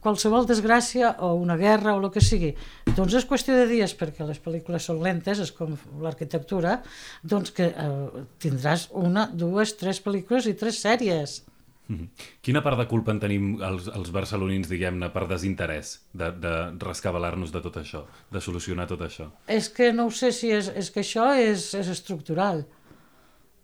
qualsevol 0.08 0.46
desgràcia 0.48 1.16
o 1.26 1.34
una 1.42 1.58
guerra 1.60 1.96
o 1.96 2.02
el 2.02 2.12
que 2.14 2.24
sigui, 2.24 2.54
doncs 2.96 3.18
és 3.20 3.28
qüestió 3.28 3.58
de 3.58 3.66
dies 3.70 3.96
perquè 3.98 4.28
les 4.28 4.40
pel·lícules 4.44 4.88
són 4.90 5.02
lentes, 5.04 5.42
és 5.44 5.52
com 5.56 5.76
l'arquitectura, 6.04 6.80
doncs 7.24 7.54
que 7.58 7.72
eh, 7.74 8.26
tindràs 8.44 8.88
una, 8.96 9.28
dues, 9.34 9.76
tres 9.80 10.02
pel·lícules 10.06 10.48
i 10.48 10.56
tres 10.60 10.80
sèries. 10.86 11.42
Mhm. 11.88 12.10
Quina 12.44 12.62
part 12.64 12.80
de 12.80 12.86
culpa 12.88 13.14
en 13.16 13.20
tenim 13.24 13.62
els, 13.64 13.88
els 13.88 14.10
barcelonins, 14.12 14.68
diguem-ne, 14.68 15.08
per 15.14 15.24
desinterès 15.30 15.94
de, 16.12 16.32
de 16.36 16.54
rescabalar-nos 16.84 17.54
de 17.54 17.62
tot 17.64 17.80
això, 17.80 18.04
de 18.32 18.42
solucionar 18.44 18.88
tot 18.90 19.06
això? 19.08 19.30
És 19.48 19.70
que 19.72 19.94
no 19.96 20.10
ho 20.10 20.12
sé 20.12 20.34
si 20.36 20.52
és, 20.52 20.68
és 20.76 20.92
que 20.92 21.06
això 21.06 21.30
és, 21.40 21.70
és 21.80 21.92
estructural. 21.94 22.66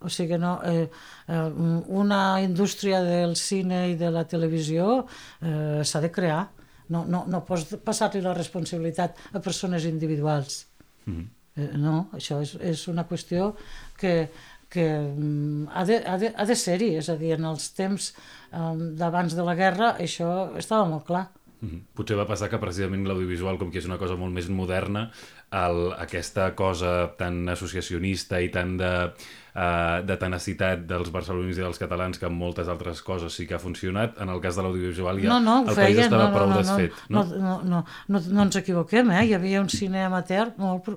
O 0.03 0.10
sigui, 0.12 0.38
no, 0.39 0.58
eh, 0.68 0.88
eh, 1.27 1.51
una 1.88 2.42
indústria 2.44 3.01
del 3.03 3.38
cine 3.39 3.86
i 3.92 3.96
de 4.00 4.12
la 4.12 4.25
televisió 4.27 5.06
eh, 5.42 5.84
s'ha 5.84 6.01
de 6.03 6.12
crear. 6.12 6.44
No, 6.92 7.06
no, 7.08 7.24
no 7.27 7.44
pots 7.48 7.77
passar-li 7.84 8.22
la 8.24 8.36
responsabilitat 8.36 9.20
a 9.32 9.39
persones 9.39 9.86
individuals. 9.88 10.65
Mm 11.06 11.13
-hmm. 11.13 11.27
eh, 11.56 11.77
no, 11.77 12.10
això 12.12 12.42
és, 12.42 12.56
és 12.56 12.88
una 12.88 13.08
qüestió 13.08 13.56
que 13.98 14.30
que 14.74 14.88
mm, 14.89 15.70
ha 15.74 15.86
de, 15.86 16.01
ha 16.10 16.18
de, 16.18 16.34
ha 16.34 16.48
de 16.50 16.58
ser-hi, 16.58 16.96
és 17.03 17.12
a 17.13 17.18
dir, 17.20 17.36
en 17.38 17.46
els 17.51 17.70
temps 17.77 18.10
um, 18.51 18.89
d'abans 18.98 19.38
de 19.38 19.46
la 19.46 19.56
guerra 19.60 19.94
això 20.01 20.34
estava 20.58 20.89
molt 20.89 21.06
clar. 21.10 21.27
Mm 21.63 21.70
-hmm. 21.70 21.82
Potser 21.96 22.18
va 22.18 22.27
passar 22.27 22.50
que 22.50 22.60
precisament 22.60 23.08
l'audiovisual, 23.08 23.58
com 23.58 23.72
que 23.72 23.80
és 23.80 23.86
una 23.86 23.98
cosa 23.98 24.15
molt 24.15 24.34
més 24.34 24.50
moderna, 24.50 25.12
el, 25.51 25.94
aquesta 25.98 26.56
cosa 26.56 27.13
tan 27.18 27.48
associacionista 27.50 28.42
i 28.42 28.50
tan 28.50 28.77
de, 28.77 29.13
uh, 29.56 30.06
de 30.06 30.18
tenacitat 30.18 30.86
dels 30.89 31.12
barcelonins 31.12 31.58
i 31.58 31.62
dels 31.62 31.80
catalans 31.80 32.20
que 32.20 32.25
en 32.25 32.34
moltes 32.34 32.68
altres 32.68 33.01
coses 33.01 33.34
sí 33.34 33.48
que 33.48 33.56
ha 33.56 33.60
funcionat, 33.60 34.20
en 34.20 34.30
el 34.30 34.42
cas 34.42 34.56
de 34.56 34.62
l'audiovisual 34.62 35.22
ja 35.22 35.30
no, 35.30 35.39
no, 35.39 35.70
el 35.70 35.75
feia, 35.75 35.86
país 35.86 35.98
estava 36.00 36.30
no, 36.30 36.36
prou 36.36 36.50
no, 36.50 36.58
desfet. 36.58 36.92
No, 37.10 37.24
no, 37.24 37.38
no, 37.38 37.62
no, 37.63 37.86
no, 38.08 38.20
no 38.20 38.42
ens 38.42 38.56
equivoquem, 38.56 39.12
eh? 39.12 39.25
hi 39.25 39.34
havia 39.34 39.62
un 39.62 39.70
cine 39.70 40.03
amateur 40.03 40.51
molt, 40.58 40.89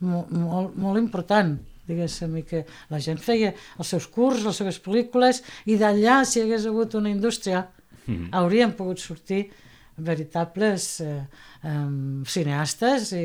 molt, 0.00 0.30
molt, 0.30 0.76
molt 0.76 0.98
important 0.98 1.58
diguéssim, 1.88 2.36
i 2.38 2.44
que 2.46 2.64
la 2.92 3.00
gent 3.00 3.20
feia 3.22 3.54
els 3.78 3.94
seus 3.94 4.06
curs, 4.12 4.44
les 4.44 4.60
seves 4.60 4.80
pel·lícules, 4.84 5.42
i 5.66 5.78
d'allà, 5.80 6.20
si 6.28 6.42
hagués 6.44 6.68
hagut 6.68 6.98
una 7.00 7.12
indústria, 7.14 7.66
mm 8.06 8.28
haurien 8.32 8.72
pogut 8.72 8.98
sortir 8.98 9.50
veritables 9.98 11.00
eh, 11.00 11.26
eh, 11.62 12.24
cineastes 12.24 13.12
i, 13.12 13.24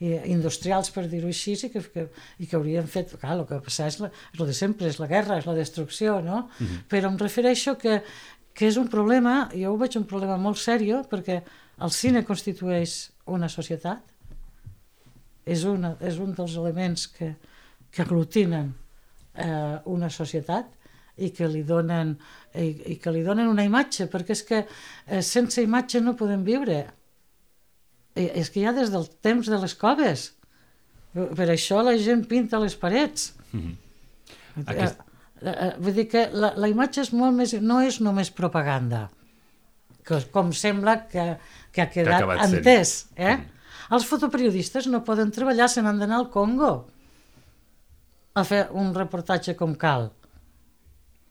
i 0.00 0.14
industrials, 0.32 0.90
per 0.90 1.06
dir-ho 1.10 1.28
així, 1.28 1.54
i 1.54 1.70
que, 1.70 1.82
que, 1.92 2.06
i 2.40 2.48
que 2.48 2.56
haurien 2.56 2.88
fet... 2.90 3.14
Clar, 3.20 3.36
el 3.36 3.44
que 3.48 3.60
passa 3.64 3.86
és, 3.90 4.00
la, 4.00 4.10
és 4.32 4.40
el 4.40 4.50
de 4.50 4.56
sempre, 4.56 4.88
és 4.88 4.98
la 4.98 5.10
guerra, 5.10 5.38
és 5.38 5.46
la 5.46 5.54
destrucció, 5.54 6.20
no? 6.24 6.48
Mm 6.58 6.66
-hmm. 6.66 6.82
Però 6.90 7.12
em 7.12 7.18
refereixo 7.20 7.76
que, 7.78 8.02
que 8.54 8.66
és 8.66 8.76
un 8.76 8.88
problema, 8.88 9.50
jo 9.52 9.72
ho 9.72 9.76
veig 9.76 9.96
un 9.96 10.04
problema 10.04 10.36
molt 10.36 10.58
seriós, 10.58 11.06
perquè 11.06 11.42
el 11.78 11.90
cine 11.90 12.24
constitueix 12.24 13.10
una 13.26 13.48
societat, 13.48 14.00
és, 15.44 15.64
una, 15.64 15.96
és 16.00 16.18
un 16.18 16.32
dels 16.34 16.56
elements 16.56 17.06
que, 17.06 17.36
que 17.96 18.04
aglutinen 18.04 18.74
eh, 19.34 19.78
una 19.88 20.10
societat 20.12 20.68
i 21.16 21.30
que 21.32 21.48
li 21.48 21.62
donen 21.64 22.12
i, 22.52 22.68
i 22.92 22.96
que 23.00 23.12
li 23.12 23.22
donen 23.24 23.48
una 23.48 23.64
imatge, 23.64 24.08
perquè 24.12 24.36
és 24.36 24.42
que 24.44 24.60
eh, 24.64 25.22
sense 25.24 25.64
imatge 25.64 26.02
no 26.04 26.16
podem 26.18 26.44
viure. 26.44 26.82
I, 28.16 28.28
és 28.42 28.52
que 28.52 28.64
ja 28.64 28.74
des 28.76 28.92
del 28.92 29.08
temps 29.24 29.48
de 29.48 29.60
les 29.62 29.74
coves. 29.80 30.30
Per 31.16 31.48
això 31.48 31.80
la 31.84 31.96
gent 31.96 32.26
pinta 32.28 32.60
les 32.60 32.76
parets. 32.76 33.32
Mm 33.52 33.60
-hmm. 33.60 33.74
Aquest... 34.66 35.00
eh, 35.42 35.50
eh, 35.50 35.72
vull 35.78 35.94
dir 35.94 36.08
que 36.08 36.28
la, 36.32 36.52
la 36.56 36.68
imatge 36.68 37.00
és 37.00 37.12
molt 37.12 37.36
més, 37.36 37.52
no 37.60 37.80
és 37.80 38.00
només 38.00 38.30
propaganda. 38.30 39.10
que 40.06 40.20
com 40.30 40.52
sembla 40.52 41.08
que, 41.08 41.36
que 41.72 41.80
ha 41.80 41.84
ha 41.84 41.90
quedat 41.90 42.14
acabat 42.14 42.40
sent. 42.40 42.54
entès. 42.54 43.06
Eh? 43.16 43.38
Els 43.90 44.06
fotoperiodistes 44.06 44.86
no 44.86 45.02
poden 45.04 45.30
treballar, 45.30 45.68
se 45.68 45.82
n'han 45.82 45.98
d'anar 45.98 46.16
al 46.16 46.30
Congo 46.30 46.86
a 48.36 48.44
fer 48.44 48.66
un 48.76 48.92
reportatge 48.94 49.56
com 49.56 49.74
cal. 49.80 50.10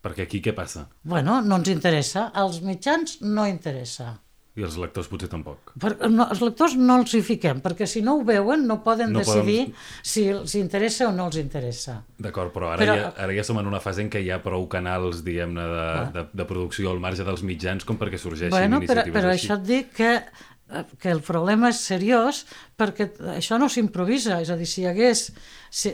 Perquè 0.05 0.25
aquí 0.27 0.41
què 0.45 0.53
passa? 0.53 0.87
Bueno, 1.03 1.39
no 1.41 1.57
ens 1.61 1.71
interessa, 1.71 2.27
als 2.33 2.59
mitjans 2.61 3.19
no 3.25 3.47
interessa. 3.49 4.11
I 4.55 4.63
els 4.63 4.77
lectors 4.79 5.09
potser 5.11 5.27
tampoc. 5.27 5.73
Per, 5.83 5.89
no, 6.07 6.29
els 6.31 6.39
lectors 6.39 6.77
no 6.79 6.95
els 7.01 7.11
hi 7.17 7.19
fiquem, 7.27 7.57
perquè 7.59 7.83
si 7.91 7.99
no 8.05 8.13
ho 8.15 8.21
veuen 8.23 8.61
no 8.69 8.77
poden 8.85 9.09
No 9.11 9.19
no 9.19 9.25
poden- 9.25 9.41
decidir 9.43 9.73
si 10.01 10.23
els 10.31 10.53
interessa 10.55 11.09
o 11.09 11.11
no 11.11 11.25
els 11.27 11.35
interessa. 11.41 11.97
D'acord, 12.17 12.53
però 12.55 12.69
ara, 12.71 12.79
Però- 12.85 12.95
ja, 13.01 13.09
ara 13.25 13.35
ja 13.35 13.43
som 13.43 13.59
en 13.59 13.67
una 13.67 13.81
fase 13.83 14.05
en 14.05 14.09
què 14.13 14.21
hi 14.23 14.29
ha 14.31 14.39
prou 14.45 14.63
canals, 14.71 15.25
diguem-ne, 15.25 15.65
de, 15.73 15.89
de, 16.15 16.25
de 16.31 16.45
producció 16.47 16.91
al 16.93 17.01
marge 17.03 17.25
dels 17.27 17.43
mitjans 17.43 17.83
com 17.83 17.97
perquè 17.99 18.17
sorgeixin 18.21 18.55
Bueno, 18.55 18.79
però, 18.79 19.03
iniciatives 19.03 19.17
però 19.19 19.33
així. 19.33 19.47
això 19.49 19.57
et 19.59 19.67
dic 19.67 19.91
que, 19.97 20.13
que 20.99 21.11
el 21.13 21.21
problema 21.21 21.69
és 21.69 21.83
seriós 21.85 22.41
perquè 22.77 23.11
això 23.35 23.59
no 23.61 23.69
s'improvisa, 23.69 24.39
és 24.41 24.49
a 24.49 24.57
dir, 24.57 24.67
si 24.69 24.81
hi 24.83 24.89
hagués... 24.89 25.29
Si, 25.69 25.93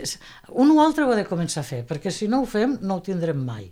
un 0.64 0.72
o 0.72 0.80
altre 0.84 1.06
ho 1.06 1.12
ha 1.12 1.20
de 1.20 1.28
començar 1.28 1.64
a 1.64 1.68
fer, 1.68 1.84
perquè 1.88 2.14
si 2.14 2.30
no 2.32 2.42
ho 2.42 2.50
fem 2.50 2.78
no 2.82 3.00
ho 3.00 3.06
tindrem 3.06 3.40
mai. 3.44 3.68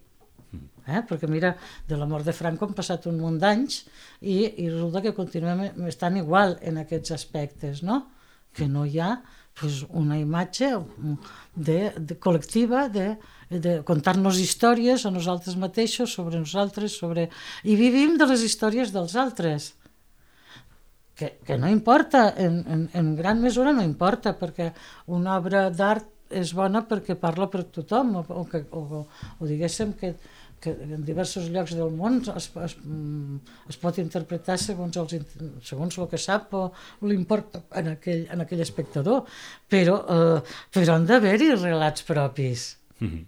Eh? 0.90 1.04
Perquè 1.08 1.30
mira, 1.30 1.54
de 1.88 1.98
la 1.98 2.08
mort 2.10 2.26
de 2.26 2.34
Franco 2.36 2.66
han 2.66 2.76
passat 2.78 3.06
un 3.10 3.20
munt 3.22 3.40
d'anys 3.40 3.84
i, 4.20 4.42
i 4.64 4.70
resulta 4.70 5.04
que 5.06 5.16
continuem 5.16 5.86
estant 5.88 6.18
igual 6.18 6.58
en 6.66 6.82
aquests 6.82 7.14
aspectes, 7.16 7.84
no? 7.86 8.02
Que 8.56 8.66
no 8.68 8.88
hi 8.90 8.98
ha 9.00 9.20
pues, 9.60 9.84
una 9.90 10.18
imatge 10.18 10.72
de, 11.56 11.94
de 11.96 12.18
col·lectiva 12.20 12.88
de, 12.92 13.12
de 13.50 13.80
contar-nos 13.86 14.42
històries 14.42 15.06
a 15.06 15.14
nosaltres 15.14 15.56
mateixos, 15.62 16.12
sobre 16.18 16.42
nosaltres, 16.42 16.98
sobre... 16.98 17.30
I 17.64 17.78
vivim 17.80 18.18
de 18.18 18.28
les 18.34 18.44
històries 18.44 18.96
dels 18.96 19.16
altres 19.20 19.76
que, 21.20 21.34
que 21.46 21.58
no 21.60 21.68
importa, 21.68 22.30
en, 22.40 22.62
en, 22.72 22.88
en 22.96 23.12
gran 23.18 23.42
mesura 23.44 23.74
no 23.76 23.84
importa, 23.84 24.38
perquè 24.40 24.72
una 25.12 25.36
obra 25.38 25.68
d'art 25.70 26.08
és 26.30 26.52
bona 26.54 26.84
perquè 26.88 27.16
parla 27.20 27.48
per 27.50 27.66
tothom, 27.74 28.14
o, 28.22 28.26
o, 28.42 28.44
que, 28.48 28.62
o, 28.72 29.02
o 29.42 29.48
diguéssim 29.50 29.96
que, 30.00 30.14
que 30.62 30.76
en 30.86 31.04
diversos 31.08 31.48
llocs 31.50 31.74
del 31.76 31.90
món 31.96 32.20
es, 32.36 32.50
es, 32.54 32.76
mm, 32.84 33.38
es 33.74 33.80
pot 33.82 33.98
interpretar 33.98 34.60
segons, 34.62 34.98
els, 35.02 35.16
segons 35.66 35.98
el 35.98 36.10
que 36.12 36.20
sap 36.22 36.54
o 36.54 36.66
l'import 37.10 37.58
en, 37.80 37.94
aquell, 37.96 38.28
en 38.32 38.46
aquell 38.46 38.62
espectador, 38.62 39.24
però, 39.72 39.96
eh, 40.06 40.60
però 40.76 40.98
han 41.00 41.08
d'haver-hi 41.10 41.56
relats 41.58 42.06
propis, 42.08 42.76
Mhm. 43.00 43.26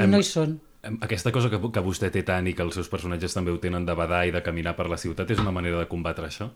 i 0.00 0.06
no 0.08 0.18
hi 0.18 0.24
són. 0.24 0.58
Aquesta 1.04 1.30
cosa 1.34 1.50
que, 1.52 1.58
que 1.60 1.80
vostè 1.84 2.08
té 2.10 2.22
tant 2.24 2.46
i 2.48 2.54
que 2.56 2.62
els 2.64 2.74
seus 2.78 2.88
personatges 2.88 3.34
també 3.36 3.52
ho 3.52 3.58
tenen 3.60 3.84
de 3.84 3.94
badar 3.98 4.22
i 4.26 4.30
de 4.32 4.40
caminar 4.42 4.74
per 4.78 4.86
la 4.88 4.96
ciutat 4.96 5.30
és 5.30 5.42
una 5.42 5.52
manera 5.52 5.78
de 5.78 5.88
combatre 5.90 6.26
això? 6.26 6.48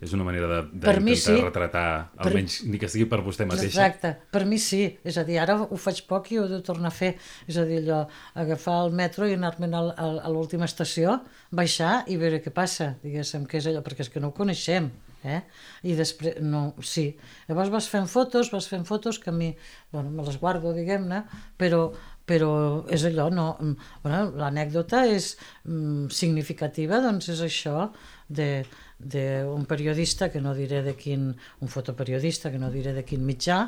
És 0.00 0.14
una 0.16 0.24
manera 0.24 0.46
de- 0.48 0.80
Per 0.80 1.00
mi 1.04 1.12
sí. 1.16 1.34
retratar, 1.36 2.10
Per- 2.16 2.26
almenys 2.30 2.62
ni 2.64 2.78
que 2.80 2.88
sigui 2.88 3.04
per 3.04 3.18
vostè 3.20 3.44
mateixa? 3.44 3.66
Exacte, 3.68 4.14
per 4.32 4.46
mi 4.46 4.56
sí, 4.58 4.98
és 5.04 5.18
a 5.20 5.24
dir, 5.24 5.38
ara 5.38 5.58
ho 5.62 5.76
faig 5.76 6.06
poc 6.08 6.30
i 6.32 6.38
ho 6.40 6.46
he 6.46 6.48
de 6.48 6.62
tornar 6.64 6.88
a 6.88 6.94
fer, 6.96 7.16
és 7.46 7.58
a 7.60 7.64
dir, 7.68 7.82
allò, 7.82 8.06
agafar 8.34 8.78
el 8.86 8.92
metro 8.96 9.26
i 9.28 9.34
anar-me'n 9.36 9.74
al- 9.74 9.92
al- 9.96 10.20
a 10.24 10.28
l'última 10.32 10.64
estació, 10.64 11.20
baixar 11.52 12.04
i 12.08 12.16
veure 12.16 12.40
què 12.42 12.50
passa, 12.50 12.94
diguéssim, 13.02 13.44
què 13.46 13.58
és 13.60 13.66
allò, 13.66 13.82
perquè 13.84 14.00
és 14.00 14.08
que 14.08 14.20
no 14.20 14.28
ho 14.28 14.32
coneixem, 14.32 14.90
eh? 15.22 15.42
I 15.84 15.92
després, 15.94 16.40
no, 16.40 16.74
sí. 16.80 17.10
Llavors 17.48 17.68
vas 17.68 17.86
fent 17.92 18.06
fotos, 18.08 18.50
vas 18.50 18.66
fent 18.68 18.86
fotos 18.88 19.18
que 19.18 19.28
a 19.28 19.32
mi, 19.36 19.54
bueno, 19.92 20.08
me 20.10 20.24
les 20.24 20.38
guardo, 20.40 20.72
diguem-ne, 20.72 21.24
però, 21.58 21.90
però 22.24 22.86
és 22.88 23.04
allò, 23.04 23.28
no, 23.30 23.56
mm, 23.60 23.76
bueno, 24.02 24.30
l'anècdota 24.38 25.04
és 25.12 25.36
mm, 25.66 26.08
significativa, 26.08 27.02
doncs 27.04 27.28
és 27.28 27.40
això 27.42 27.90
de 28.28 28.64
d'un 29.00 29.64
periodista, 29.68 30.28
que 30.30 30.42
no 30.44 30.54
diré 30.54 30.82
de 30.84 30.94
quin, 30.96 31.30
un 31.60 31.72
fotoperiodista, 31.72 32.50
que 32.52 32.60
no 32.60 32.70
diré 32.70 32.92
de 32.96 33.04
quin 33.06 33.24
mitjà, 33.24 33.62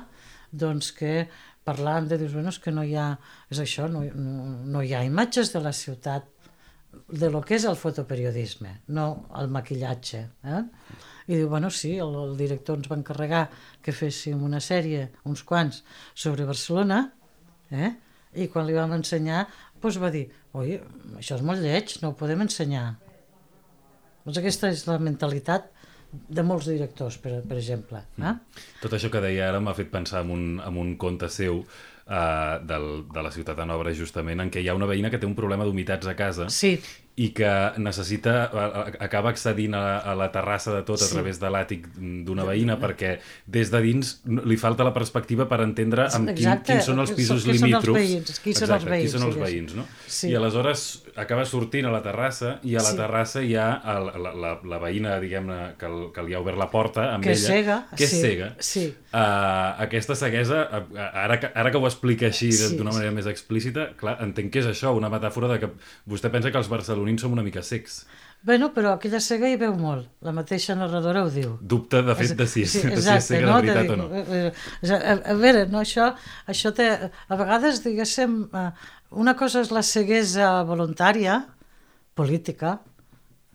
doncs 0.53 0.93
que 0.93 1.29
parlant 1.65 2.09
de, 2.11 2.19
dius, 2.21 2.35
bueno, 2.35 2.53
és 2.53 2.59
que 2.61 2.75
no 2.75 2.85
hi 2.85 2.97
ha, 2.99 3.13
és 3.53 3.63
això, 3.63 3.89
no, 3.89 4.03
no, 4.05 4.53
no 4.75 4.83
hi 4.83 4.93
ha 4.95 5.05
imatges 5.07 5.53
de 5.55 5.63
la 5.65 5.73
ciutat 5.73 6.29
de 7.09 7.31
lo 7.33 7.41
que 7.41 7.57
és 7.57 7.65
el 7.65 7.79
fotoperiodisme, 7.81 8.75
no 8.93 9.07
el 9.41 9.49
maquillatge. 9.53 10.23
Eh? 10.45 10.63
I 11.29 11.39
diu, 11.39 11.49
bueno, 11.49 11.71
sí, 11.73 11.95
el, 12.03 12.15
el 12.27 12.37
director 12.37 12.77
ens 12.77 12.91
va 12.91 12.99
encarregar 12.99 13.47
que 13.83 13.95
féssim 13.97 14.43
una 14.45 14.61
sèrie, 14.61 15.07
uns 15.29 15.45
quants, 15.49 15.83
sobre 16.15 16.49
Barcelona, 16.49 17.05
eh? 17.71 17.95
i 18.37 18.49
quan 18.53 18.69
li 18.69 18.77
vam 18.77 18.93
ensenyar, 18.99 19.47
doncs 19.81 20.01
va 20.03 20.13
dir, 20.13 20.27
oi, 20.59 20.77
això 21.21 21.39
és 21.39 21.47
molt 21.47 21.65
lleig, 21.65 21.97
no 22.03 22.13
ho 22.13 22.19
podem 22.19 22.45
ensenyar. 22.45 22.91
Doncs 24.25 24.39
aquesta 24.39 24.71
és 24.73 24.85
la 24.89 24.99
mentalitat 25.03 25.71
de 26.13 26.45
molts 26.45 26.69
directors, 26.69 27.17
per, 27.23 27.41
per 27.49 27.57
exemple. 27.57 28.03
Eh? 28.21 28.35
Tot 28.83 28.95
això 28.97 29.11
que 29.13 29.23
deia 29.25 29.49
ara 29.49 29.63
m'ha 29.65 29.75
fet 29.77 29.91
pensar 29.93 30.23
en 30.27 30.33
un, 30.35 30.45
en 30.61 30.79
un 30.79 30.95
conte 31.01 31.29
seu 31.33 31.63
uh, 31.63 32.59
del, 32.69 32.89
de 33.09 33.25
la 33.25 33.33
ciutat 33.33 33.63
en 33.65 33.73
obra 33.75 33.95
justament, 33.97 34.45
en 34.45 34.53
què 34.53 34.63
hi 34.63 34.69
ha 34.69 34.77
una 34.77 34.89
veïna 34.91 35.11
que 35.13 35.21
té 35.23 35.29
un 35.29 35.39
problema 35.39 35.65
d'humitats 35.65 36.11
a 36.11 36.17
casa 36.19 36.51
Sí, 36.53 36.75
i 37.15 37.29
que 37.37 37.73
necessita, 37.77 38.45
a- 38.49 38.65
a- 38.65 38.93
acaba 39.05 39.29
accedint 39.31 39.75
a, 39.77 39.99
a 39.99 40.15
la 40.17 40.31
terrassa 40.33 40.73
de 40.73 40.81
tot 40.83 40.97
a 40.97 41.05
Sí. 41.05 41.13
través 41.13 41.39
de 41.39 41.51
l'àtic 41.53 41.85
d'una 42.25 42.45
veïna 42.49 42.79
perquè 42.81 43.19
des 43.47 43.71
de 43.71 43.81
dins 43.85 44.23
li 44.25 44.57
falta 44.57 44.83
la 44.83 44.95
perspectiva 44.95 45.45
per 45.47 45.61
entendre 45.61 46.07
amb 46.09 46.31
quin, 46.31 46.39
Exacte, 46.39 46.73
quins 46.73 46.85
són 46.89 47.01
els 47.01 47.13
pisos 47.13 47.45
qui 47.45 47.51
són 47.51 47.53
els 47.53 47.63
limítrofs. 47.63 47.99
veïns, 48.01 48.41
qui 48.41 48.55
són 48.55 48.71
els 48.71 48.85
veïns, 48.89 49.03
qui 49.05 49.13
són 49.19 49.27
els 49.29 49.37
veïns, 49.37 49.75
no? 49.75 49.85
Sí. 50.07 50.31
I 50.31 50.35
aleshores 50.37 51.03
acaba 51.17 51.45
sortint 51.45 51.85
a 51.87 51.91
la 51.93 52.03
terrassa 52.03 52.59
i 52.63 52.77
a 52.77 52.83
la 52.83 52.91
Sí. 52.91 52.97
terrassa 52.97 53.43
hi 53.45 53.57
ha 53.57 53.83
el, 53.95 54.23
la, 54.23 54.33
la, 54.35 54.61
la 54.65 54.79
veïna, 54.79 55.21
diguem-ne, 55.21 55.75
que, 55.77 55.87
el- 55.87 56.13
que 56.15 56.23
li 56.23 56.33
ha 56.33 56.41
obert 56.41 56.57
la 56.57 56.71
porta 56.71 57.13
amb 57.15 57.23
Que 57.25 57.33
és 57.33 57.45
ella. 57.45 57.55
cega, 57.55 57.87
Que 57.95 58.05
és 58.05 58.11
sí, 58.11 58.21
cega. 58.23 58.55
sí. 58.59 58.95
Uh, 59.13 59.77
aquesta 59.85 60.15
ceguesa, 60.17 60.63
uh, 60.73 60.99
ara, 61.25 61.37
que, 61.41 61.51
ara 61.53 61.71
que 61.71 61.77
ho 61.77 61.85
explica 61.85 62.31
així 62.31 62.49
Sí, 62.57 62.77
d'una 62.79 62.95
manera 62.95 63.13
més 63.13 63.27
explícita, 63.29 63.91
clar, 64.01 64.15
entenc 64.25 64.49
que 64.55 64.63
és 64.63 64.69
això, 64.71 64.95
una 64.97 65.11
metàfora 65.13 65.51
de 65.53 65.59
que 65.61 65.69
vostè 66.09 66.31
pensa 66.33 66.51
que 66.51 66.57
els 66.57 66.71
barcelonins 66.73 67.21
som 67.21 67.35
una 67.37 67.45
mica 67.45 67.61
secs. 67.63 68.07
Bueno, 68.43 68.73
però 68.75 68.95
aquella 68.97 69.21
cega 69.23 69.47
hi 69.53 69.59
veu 69.61 69.75
molt. 69.79 70.09
La 70.27 70.33
mateixa 70.35 70.75
narradora 70.75 71.27
ho 71.27 71.29
diu. 71.31 71.53
Dubte, 71.61 72.01
de 72.03 72.15
fet, 72.19 72.33
de 72.41 72.47
si, 72.51 72.65
Sí, 72.67 72.81
de 72.81 72.89
si 72.89 72.89
és 72.89 72.99
exacte, 73.03 73.27
cega 73.29 73.51
no? 73.53 73.61
de 73.61 73.69
veritat 73.69 73.93
o 73.93 73.99
no. 74.01 74.09
dic, 74.11 74.33
eh, 74.33 74.53
eh, 74.89 74.97
A, 74.97 75.19
a 75.31 75.37
veure, 75.39 75.67
no, 75.71 75.79
això, 75.85 76.09
això 76.51 76.73
té, 76.75 76.89
a 77.29 77.39
vegades, 77.39 77.83
diguéssim, 77.85 78.39
eh, 78.51 78.71
una 79.23 79.37
cosa 79.37 79.61
és 79.63 79.71
la 79.71 79.85
ceguesa 79.87 80.49
voluntària, 80.67 81.37
política, 82.19 82.81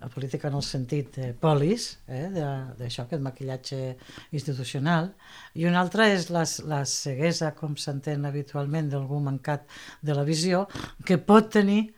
la 0.02 0.10
política 0.14 0.48
en 0.48 0.58
el 0.60 0.64
sentit 0.64 1.16
de 1.16 1.32
polis, 1.34 2.00
eh, 2.08 2.28
de- 2.34 2.76
d'això, 2.78 3.04
aquest 3.04 3.22
maquillatge 3.22 3.98
institucional, 4.32 5.14
i 5.56 5.66
una 5.66 5.80
altra 5.82 6.08
és 6.14 6.30
la, 6.30 6.44
la 6.70 6.84
ceguesa, 6.86 7.54
com 7.56 7.76
s'entén 7.76 8.26
habitualment, 8.26 8.90
d'algú 8.90 9.20
mancat 9.20 9.66
de 10.02 10.14
la 10.14 10.24
visió, 10.24 10.68
que 11.04 11.18
pot 11.18 11.50
tenir 11.50 11.94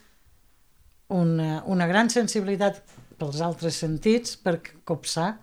una, 1.09 1.63
una 1.65 1.87
gran 1.87 2.09
sensibilitat 2.09 2.83
pels 3.19 3.41
altres 3.41 3.75
sentits 3.75 4.37
per 4.37 4.61
copsar 4.85 5.37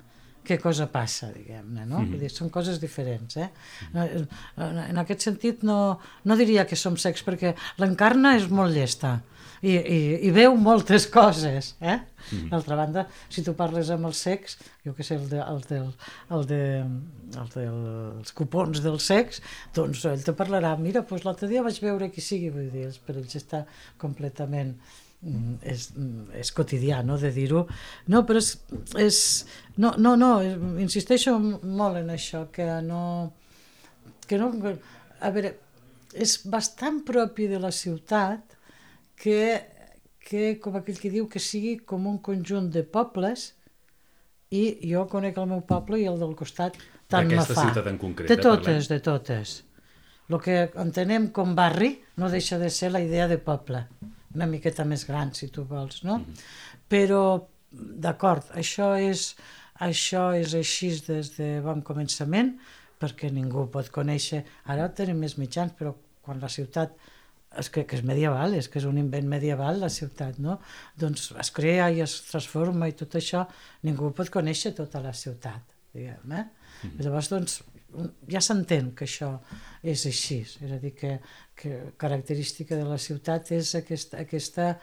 què 0.46 0.60
cosa 0.62 0.86
passa, 0.86 1.32
diguem-ne, 1.34 1.84
no? 1.84 1.98
Mm 1.98 2.12
-hmm. 2.12 2.18
dir, 2.18 2.30
són 2.30 2.50
coses 2.50 2.80
diferents, 2.80 3.36
eh? 3.36 3.50
En, 3.92 4.28
en 4.78 4.98
aquest 4.98 5.20
sentit 5.20 5.62
no, 5.62 5.98
no 6.24 6.36
diria 6.36 6.66
que 6.66 6.76
som 6.76 6.96
secs, 6.96 7.24
perquè 7.26 7.54
l'encarna 7.78 8.36
és 8.36 8.48
molt 8.48 8.72
llesta 8.72 9.22
i, 9.62 9.72
i, 9.72 9.98
i 10.28 10.30
veu 10.34 10.56
moltes 10.60 11.06
coses, 11.18 11.74
eh? 11.80 11.96
Mm 11.96 12.38
-hmm. 12.38 12.48
D'altra 12.50 12.76
banda, 12.76 13.06
si 13.28 13.42
tu 13.42 13.54
parles 13.54 13.90
amb 13.90 14.06
els 14.06 14.18
secs, 14.18 14.58
jo 14.84 14.94
que 14.94 15.02
sé, 15.02 15.14
el 15.14 15.28
de, 15.28 15.38
el 15.38 15.60
del, 15.68 15.92
el 16.30 16.46
de, 16.46 16.62
el 17.36 17.48
dels 17.54 18.32
cupons 18.32 18.82
dels 18.82 19.06
secs, 19.06 19.40
doncs 19.74 20.04
ell 20.04 20.22
te 20.24 20.32
parlarà, 20.32 20.76
mira, 20.78 21.00
doncs 21.00 21.24
l'altre 21.24 21.48
dia 21.48 21.62
vaig 21.62 21.80
veure 21.80 22.10
qui 22.10 22.20
sigui, 22.20 22.50
vull 22.50 22.70
dir, 22.70 22.86
els- 22.86 22.98
per 22.98 23.16
ells 23.16 23.36
està 23.36 23.64
completament 23.96 24.74
mm, 25.22 25.54
és, 25.62 25.92
mm, 25.96 26.30
és 26.34 26.52
quotidià, 26.52 27.02
no?, 27.04 27.18
de 27.18 27.30
dir-ho. 27.30 27.66
No, 28.06 28.24
però 28.26 28.38
és, 28.38 28.58
és... 28.96 29.46
No, 29.76 29.94
no, 29.98 30.16
no, 30.16 30.42
insisteixo 30.80 31.38
molt 31.38 31.96
en 31.96 32.10
això, 32.10 32.46
que 32.50 32.82
no... 32.82 33.32
Que 34.26 34.38
no 34.38 34.52
a 35.20 35.30
veure, 35.30 35.54
és 36.12 36.40
bastant 36.48 37.04
propi 37.04 37.46
de 37.46 37.58
la 37.60 37.70
ciutat 37.70 38.55
que, 39.16 39.40
que, 40.20 40.56
com 40.62 40.76
aquell 40.78 40.98
que 41.00 41.10
diu, 41.12 41.28
que 41.28 41.40
sigui 41.42 41.78
com 41.88 42.06
un 42.10 42.18
conjunt 42.24 42.68
de 42.74 42.82
pobles 42.84 43.52
i 44.54 44.64
jo 44.86 45.06
conec 45.10 45.38
el 45.42 45.48
meu 45.50 45.62
poble 45.66 45.98
i 46.02 46.06
el 46.06 46.20
del 46.20 46.36
costat 46.38 46.76
tant 47.10 47.28
me 47.30 47.40
fa. 47.42 47.64
ciutat 47.68 47.86
en 47.90 47.98
concret, 47.98 48.28
De 48.28 48.34
eh, 48.34 48.42
parlem. 48.42 48.62
totes, 48.64 48.88
de 48.92 49.00
totes. 49.00 49.56
El 50.28 50.40
que 50.42 50.56
entenem 50.82 51.28
com 51.34 51.54
barri 51.54 51.92
no 52.18 52.28
deixa 52.30 52.58
de 52.58 52.70
ser 52.70 52.90
la 52.92 53.00
idea 53.00 53.28
de 53.30 53.38
poble, 53.38 53.84
una 54.34 54.46
miqueta 54.50 54.84
més 54.84 55.04
gran, 55.06 55.32
si 55.34 55.48
tu 55.54 55.62
vols, 55.64 56.02
no? 56.04 56.20
Però, 56.90 57.20
d'acord, 57.70 58.48
això 58.58 58.94
és, 58.98 59.36
això 59.86 60.32
és 60.34 60.54
així 60.58 60.90
des 61.06 61.30
de 61.36 61.60
bon 61.62 61.82
començament, 61.86 62.56
perquè 62.98 63.30
ningú 63.30 63.68
pot 63.70 63.90
conèixer... 63.94 64.42
Ara 64.72 64.88
tenim 64.94 65.18
més 65.22 65.36
mitjans, 65.38 65.72
però 65.78 65.94
quan 66.22 66.40
la 66.42 66.50
ciutat 66.50 66.94
és 67.56 67.70
que, 67.72 67.86
que 67.88 67.96
és 67.96 68.04
medieval, 68.04 68.56
és 68.58 68.68
que 68.68 68.80
és 68.80 68.86
un 68.88 68.98
invent 69.00 69.28
medieval 69.30 69.80
la 69.80 69.90
ciutat, 69.92 70.40
no? 70.42 70.58
Doncs 71.00 71.30
es 71.40 71.52
crea 71.54 71.88
i 71.94 72.02
es 72.04 72.18
transforma 72.28 72.88
i 72.90 72.96
tot 72.98 73.16
això, 73.16 73.46
ningú 73.86 74.10
pot 74.16 74.30
conèixer 74.32 74.74
tota 74.76 75.00
la 75.04 75.14
ciutat, 75.16 75.62
diguem, 75.94 76.36
eh? 76.36 76.44
Mm. 76.82 77.00
Llavors, 77.06 77.30
doncs, 77.32 77.60
ja 78.28 78.42
s'entén 78.44 78.90
que 78.96 79.06
això 79.06 79.30
és 79.86 80.04
així, 80.10 80.42
és 80.44 80.72
a 80.72 80.80
dir, 80.82 80.92
que, 80.98 81.16
que 81.56 81.78
característica 82.00 82.76
de 82.76 82.84
la 82.88 82.98
ciutat 83.00 83.52
és 83.56 83.72
aquesta, 83.78 84.20
aquesta 84.26 84.74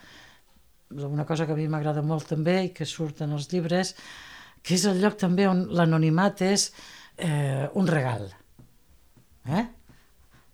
una 0.94 1.26
cosa 1.26 1.46
que 1.46 1.54
a 1.54 1.58
mi 1.58 1.68
m'agrada 1.68 2.04
molt 2.06 2.28
també 2.30 2.60
i 2.68 2.74
que 2.76 2.86
surt 2.86 3.24
en 3.26 3.34
els 3.34 3.50
llibres, 3.52 3.96
que 4.64 4.76
és 4.78 4.86
el 4.86 5.02
lloc 5.02 5.18
també 5.20 5.48
on 5.50 5.66
l'anonimat 5.74 6.44
és 6.46 6.70
eh, 7.18 7.66
un 7.74 7.90
regal. 7.90 8.30
Eh? 9.50 9.66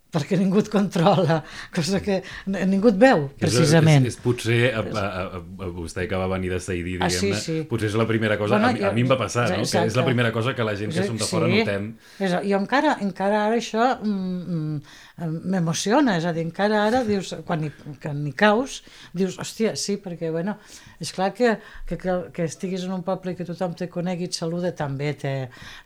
Perquè 0.09 0.37
ningú 0.39 0.63
et 0.63 0.69
controla, 0.73 1.39
cosa 1.75 1.99
que 2.01 2.19
ningú 2.49 2.89
et 2.89 2.97
veu, 3.01 3.27
precisament. 3.39 4.07
És, 4.07 4.15
és, 4.15 4.17
és 4.17 4.23
potser, 4.23 4.57
a, 4.73 4.81
a, 4.81 5.03
a, 5.05 5.41
a, 5.67 5.69
vostè 5.75 6.07
que 6.09 6.17
va 6.17 6.25
venir 6.31 6.49
de 6.53 6.59
Saidí, 6.63 6.95
diguem-ne, 6.97 7.09
ah, 7.09 7.13
sí, 7.13 7.29
sí. 7.37 7.57
potser 7.69 7.91
és 7.91 7.97
la 7.99 8.07
primera 8.09 8.39
cosa, 8.41 8.57
bueno, 8.57 8.71
a, 8.73 8.79
jo, 8.79 8.89
a 8.89 8.93
mi 8.95 9.05
em 9.05 9.11
va 9.11 9.19
passar, 9.19 9.45
no? 9.53 9.61
que 9.69 9.85
és 9.91 9.99
la 9.99 10.07
primera 10.07 10.33
cosa 10.35 10.55
que 10.57 10.65
la 10.65 10.75
gent 10.79 10.95
que 10.95 11.05
som 11.05 11.19
de 11.19 11.29
fora 11.29 11.49
sí. 11.51 11.61
notem. 11.61 11.91
És, 12.17 12.33
jo 12.49 12.57
encara, 12.57 12.97
encara 13.05 13.45
ara 13.45 13.61
això 13.61 13.85
mm, 14.01 14.41
mm, 14.57 15.39
m'emociona, 15.53 16.17
és 16.17 16.25
a 16.25 16.33
dir, 16.33 16.47
encara 16.47 16.83
ara 16.87 17.05
dius, 17.05 17.35
quan 17.45 17.67
hi, 17.67 17.73
quan 18.01 18.25
hi 18.25 18.33
caus, 18.37 18.81
dius, 19.13 19.37
hòstia, 19.41 19.75
sí, 19.77 19.99
perquè, 20.01 20.33
bueno, 20.33 20.57
és 20.97 21.13
clar 21.13 21.35
que, 21.37 21.59
que, 21.85 22.01
que, 22.01 22.21
que 22.33 22.49
estiguis 22.49 22.89
en 22.89 22.97
un 22.97 23.05
poble 23.05 23.37
que 23.37 23.47
tothom 23.47 23.77
te 23.77 23.91
conegui 23.93 24.25
i 24.25 24.33
et 24.33 24.37
saluda 24.41 24.73
també 24.75 25.13
té, 25.19 25.35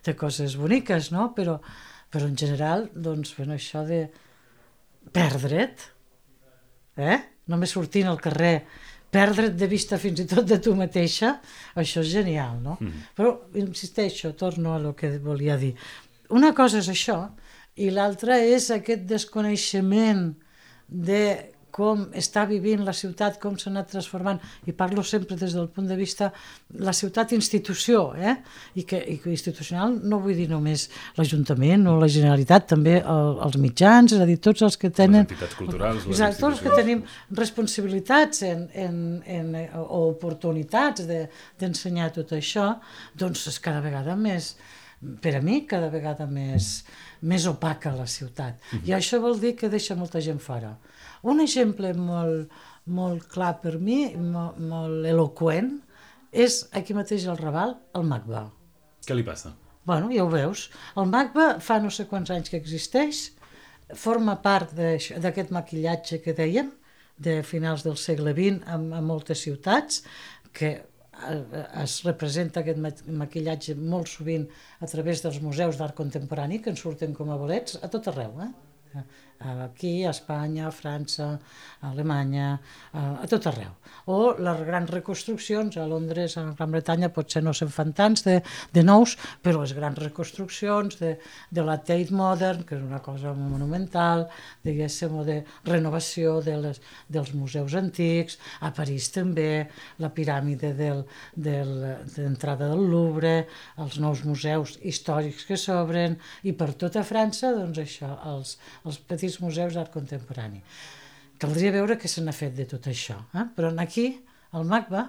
té 0.06 0.16
coses 0.16 0.56
boniques, 0.60 1.12
no? 1.12 1.34
Però, 1.36 1.60
però 2.14 2.30
en 2.30 2.38
general, 2.38 2.88
doncs, 2.94 3.34
bueno, 3.40 3.58
això 3.58 3.82
de 3.88 4.04
perdre't, 5.14 5.88
eh? 7.02 7.18
només 7.50 7.74
sortint 7.74 8.08
al 8.08 8.22
carrer, 8.22 8.60
perdre't 9.14 9.58
de 9.58 9.70
vista 9.70 9.98
fins 10.02 10.22
i 10.22 10.28
tot 10.30 10.46
de 10.46 10.60
tu 10.62 10.76
mateixa, 10.78 11.36
això 11.74 12.04
és 12.06 12.12
genial, 12.14 12.60
no? 12.62 12.78
Mm. 12.80 13.08
Però, 13.18 13.34
insisteixo, 13.62 14.36
torno 14.38 14.76
a 14.76 14.82
lo 14.82 14.94
que 14.98 15.10
volia 15.22 15.58
dir. 15.58 15.74
Una 16.34 16.54
cosa 16.58 16.80
és 16.84 16.90
això, 16.94 17.18
i 17.82 17.90
l'altra 17.90 18.38
és 18.46 18.70
aquest 18.74 19.08
desconeixement 19.10 20.28
de 20.88 21.24
com 21.74 22.06
està 22.20 22.44
vivint 22.50 22.84
la 22.86 22.94
ciutat, 22.94 23.40
com 23.42 23.56
s'ha 23.58 23.72
anat 23.72 23.90
transformant, 23.90 24.40
i 24.70 24.76
parlo 24.78 25.02
sempre 25.08 25.38
des 25.40 25.56
del 25.58 25.70
punt 25.74 25.88
de 25.90 25.98
vista 25.98 26.30
la 26.86 26.94
ciutat 26.94 27.34
institució, 27.34 28.04
eh? 28.14 28.36
I, 28.78 28.86
que, 28.90 29.00
i 29.00 29.18
que 29.22 29.32
institucional 29.34 29.96
no 30.04 30.20
vull 30.22 30.38
dir 30.38 30.46
només 30.52 30.86
l'Ajuntament 31.18 31.88
o 31.90 31.96
la 32.02 32.10
Generalitat, 32.12 32.68
també 32.76 33.00
el, 33.00 33.32
els 33.48 33.58
mitjans, 33.62 34.14
és 34.14 34.22
a 34.22 34.30
dir, 34.30 34.38
tots 34.44 34.66
els 34.68 34.78
que 34.78 34.94
tenen... 34.94 35.26
Les 35.26 35.34
entitats 35.34 35.58
culturals, 35.58 36.06
les 36.06 36.14
exacte, 36.14 36.42
tots 36.44 36.60
els 36.60 36.64
que 36.68 36.78
tenim 36.78 37.04
responsabilitats 37.42 38.46
en, 38.52 38.68
en, 38.86 39.02
en, 39.40 39.52
o 39.82 40.06
oportunitats 40.12 41.08
d'ensenyar 41.10 42.12
de, 42.12 42.22
tot 42.22 42.38
això, 42.38 42.70
doncs 43.18 43.48
és 43.50 43.60
cada 43.64 43.82
vegada 43.82 44.16
més, 44.20 44.54
per 45.24 45.36
a 45.40 45.42
mi, 45.44 45.64
cada 45.68 45.90
vegada 45.92 46.30
més, 46.30 46.84
més 47.24 47.48
opaca 47.48 47.94
la 47.96 48.08
ciutat. 48.08 48.60
Mm 48.60 48.80
-hmm. 48.80 48.88
I 48.88 48.92
això 49.00 49.20
vol 49.22 49.40
dir 49.40 49.56
que 49.56 49.70
deixa 49.70 49.96
molta 49.96 50.22
gent 50.22 50.40
fora. 50.40 50.78
Un 51.22 51.40
exemple 51.40 51.94
molt, 51.94 52.52
molt 52.86 53.28
clar 53.28 53.60
per 53.62 53.78
mi, 53.80 54.16
molt, 54.16 54.58
molt 54.60 55.06
eloquent, 55.06 55.82
és 56.32 56.68
aquí 56.72 56.94
mateix 56.94 57.28
al 57.28 57.38
Raval, 57.38 57.78
el 57.96 58.04
MACBA. 58.04 58.52
Què 59.06 59.16
li 59.16 59.24
passa? 59.24 59.54
Bueno, 59.86 60.10
ja 60.12 60.24
ho 60.24 60.30
veus. 60.30 60.70
El 60.96 61.06
MACBA 61.06 61.60
fa 61.60 61.80
no 61.80 61.90
sé 61.90 62.08
quants 62.08 62.30
anys 62.30 62.50
que 62.50 62.58
existeix, 62.58 63.32
forma 63.96 64.36
part 64.42 64.72
d'aquest 64.74 65.52
maquillatge 65.52 66.22
que 66.24 66.34
dèiem, 66.34 66.72
de 67.18 67.44
finals 67.44 67.84
del 67.84 67.98
segle 67.98 68.34
XX 68.34 68.64
a, 68.66 68.80
a 68.98 69.02
moltes 69.02 69.44
ciutats, 69.46 70.04
que 70.54 70.82
es 71.84 72.00
representa 72.06 72.62
aquest 72.62 73.06
maquillatge 73.08 73.76
molt 73.78 74.10
sovint 74.12 74.48
a 74.82 74.90
través 74.90 75.22
dels 75.24 75.40
museus 75.44 75.80
d'art 75.80 75.96
contemporani 75.98 76.60
que 76.62 76.74
en 76.74 76.80
surten 76.80 77.14
com 77.18 77.32
a 77.32 77.38
bolets 77.40 77.78
a 77.82 77.90
tot 77.94 78.10
arreu. 78.12 78.34
Eh? 78.44 79.04
Aquí, 79.66 80.06
a 80.06 80.12
Espanya, 80.12 80.68
a 80.68 80.72
França, 80.72 81.40
a 81.82 81.92
Alemanya, 81.92 82.60
a, 82.94 83.28
tot 83.30 83.48
arreu. 83.52 83.72
O 84.08 84.34
les 84.40 84.62
grans 84.68 84.90
reconstruccions, 84.90 85.78
a 85.78 85.86
Londres, 85.88 86.38
a 86.38 86.44
Gran 86.58 86.72
Bretanya, 86.72 87.10
potser 87.14 87.44
no 87.44 87.54
se'n 87.56 87.72
fan 87.72 87.94
tants 87.96 88.26
de, 88.26 88.40
de 88.74 88.84
nous, 88.84 89.16
però 89.44 89.62
les 89.62 89.74
grans 89.78 90.00
reconstruccions 90.00 91.00
de, 91.00 91.14
de 91.52 91.66
la 91.66 91.78
Tate 91.80 92.14
Modern, 92.16 92.64
que 92.68 92.78
és 92.78 92.84
una 92.84 93.02
cosa 93.04 93.34
monumental, 93.38 94.28
diguéssim, 94.66 95.18
o 95.20 95.26
de 95.28 95.40
renovació 95.68 96.40
de 96.44 96.58
les, 96.64 96.82
dels 97.08 97.34
museus 97.38 97.76
antics, 97.80 98.40
a 98.62 98.74
París 98.76 99.10
també, 99.14 99.68
la 100.04 100.12
piràmide 100.16 100.74
del, 100.78 101.04
del, 101.36 101.74
d'entrada 102.16 102.72
del 102.72 102.86
Louvre, 102.90 103.36
els 103.84 104.00
nous 104.04 104.24
museus 104.28 104.78
històrics 104.82 105.48
que 105.48 105.60
s'obren, 105.60 106.18
i 106.44 106.56
per 106.58 106.74
tota 106.80 107.04
França, 107.08 107.54
doncs 107.56 107.82
això, 107.84 108.12
els, 108.34 108.58
els 108.88 109.00
petits 109.08 109.33
museus 109.42 109.78
d'art 109.78 109.92
contemporani. 109.94 110.62
Caldria 111.42 111.74
veure 111.76 111.98
què 112.00 112.10
se 112.12 112.24
n'ha 112.24 112.36
fet 112.36 112.56
de 112.56 112.68
tot 112.70 112.88
això. 112.92 113.18
Eh? 113.34 113.46
Però 113.56 113.74
aquí, 113.82 114.08
al 114.54 114.68
MACBA, 114.70 115.04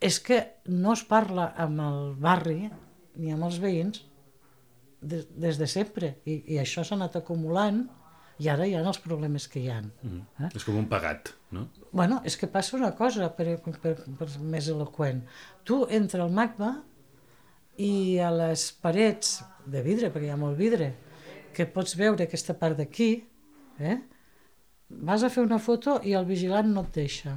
és 0.00 0.18
que 0.24 0.40
no 0.72 0.94
es 0.96 1.04
parla 1.04 1.50
amb 1.60 1.82
el 1.84 2.00
barri 2.20 2.70
ni 3.20 3.34
amb 3.34 3.44
els 3.50 3.60
veïns 3.60 4.00
des, 5.00 5.26
des 5.36 5.58
de 5.60 5.68
sempre. 5.68 6.14
I, 6.24 6.40
i 6.56 6.60
això 6.62 6.84
s'ha 6.86 6.96
anat 6.96 7.18
acumulant 7.20 7.84
i 8.40 8.48
ara 8.48 8.64
hi 8.66 8.72
ha 8.74 8.80
els 8.80 9.00
problemes 9.04 9.46
que 9.52 9.60
hi 9.60 9.68
ha. 9.68 9.82
Mm. 9.84 10.22
Eh? 10.46 10.50
És 10.56 10.64
com 10.64 10.78
un 10.80 10.88
pagat, 10.88 11.34
no? 11.52 11.66
Bueno, 11.92 12.22
és 12.24 12.38
que 12.40 12.48
passa 12.48 12.78
una 12.78 12.94
cosa 12.96 13.28
per, 13.36 13.58
per, 13.60 13.94
per 14.16 14.28
més 14.40 14.70
eloquent. 14.72 15.20
Tu 15.68 15.82
entra 16.00 16.24
al 16.24 16.32
MACBA 16.32 16.70
i 17.84 17.92
a 18.24 18.30
les 18.32 18.70
parets 18.80 19.40
de 19.68 19.84
vidre, 19.84 20.08
perquè 20.12 20.30
hi 20.30 20.34
ha 20.34 20.40
molt 20.40 20.56
vidre, 20.56 20.94
que 21.54 21.66
pots 21.66 21.96
veure 21.98 22.26
aquesta 22.26 22.56
part 22.58 22.78
d'aquí, 22.78 23.12
eh? 23.80 23.98
vas 24.90 25.22
a 25.22 25.30
fer 25.30 25.44
una 25.44 25.60
foto 25.62 26.00
i 26.06 26.16
el 26.18 26.26
vigilant 26.26 26.72
no 26.74 26.84
et 26.86 26.98
deixa. 27.02 27.36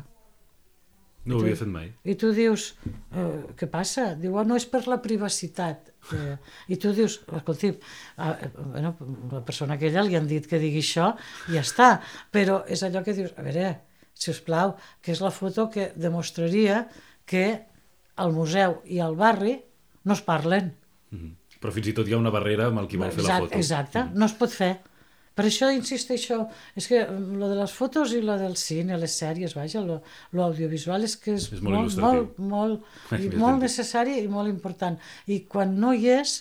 No 1.23 1.37
ho 1.37 1.43
havia 1.43 1.55
fet 1.55 1.69
mai. 1.71 1.85
I 2.03 2.17
tu 2.19 2.33
dius, 2.35 2.73
eh, 3.15 3.53
què 3.55 3.69
passa? 3.71 4.09
Diu, 4.19 4.33
oh, 4.35 4.43
no, 4.43 4.57
és 4.59 4.65
per 4.67 4.81
la 4.91 4.97
privacitat. 5.03 5.93
Eh, 6.17 6.33
I 6.75 6.77
tu 6.81 6.91
dius, 6.95 7.21
escolti, 7.37 7.69
eh, 7.71 8.49
bueno, 8.57 8.95
la 9.31 9.43
persona 9.47 9.77
aquella 9.77 10.03
li 10.03 10.17
han 10.19 10.27
dit 10.27 10.49
que 10.49 10.59
digui 10.59 10.81
això 10.83 11.13
i 11.47 11.55
ja 11.55 11.63
està. 11.63 11.89
Però 12.33 12.63
és 12.67 12.83
allò 12.83 13.05
que 13.05 13.15
dius, 13.15 13.31
a 13.37 13.45
veure, 13.45 13.69
si 14.13 14.33
us 14.33 14.41
plau, 14.43 14.75
que 15.01 15.13
és 15.15 15.21
la 15.23 15.31
foto 15.31 15.69
que 15.71 15.93
demostraria 15.95 16.89
que 17.25 17.45
el 18.19 18.35
museu 18.35 18.81
i 18.83 18.99
el 18.99 19.15
barri 19.15 19.55
no 20.03 20.19
es 20.19 20.25
parlen. 20.27 20.73
Mm 21.13 21.19
-hmm 21.19 21.42
però 21.63 21.71
fins 21.71 21.87
i 21.87 21.95
tot 21.95 22.09
hi 22.09 22.15
ha 22.15 22.19
una 22.19 22.33
barrera 22.33 22.67
amb 22.67 22.83
el 22.83 22.89
qui 22.91 22.99
vol 22.99 23.07
exacte, 23.07 23.23
fer 23.23 23.29
la 23.31 23.45
foto. 23.45 23.61
Exacte, 23.61 24.01
mm. 24.03 24.19
no 24.19 24.27
es 24.27 24.35
pot 24.41 24.51
fer. 24.51 24.73
Per 25.33 25.47
això 25.47 25.71
insisteixo, 25.73 26.43
és 26.77 26.85
que 26.91 26.99
lo 27.09 27.47
de 27.49 27.55
les 27.57 27.71
fotos 27.73 28.11
i 28.13 28.19
lo 28.21 28.35
del 28.37 28.53
cine, 28.59 28.99
les 29.01 29.15
sèries, 29.17 29.55
vaja, 29.57 29.81
l'audiovisual 30.37 31.07
és 31.07 31.15
que 31.17 31.33
és, 31.39 31.47
és 31.55 31.63
molt, 31.65 31.95
molt, 31.97 32.35
molt, 32.43 32.83
molt, 33.09 33.15
i 33.23 33.31
molt 33.41 33.63
necessari 33.65 34.19
i 34.21 34.27
molt 34.29 34.51
important. 34.51 34.99
I 35.25 35.39
quan 35.49 35.73
no 35.81 35.95
hi 35.95 36.11
és, 36.19 36.35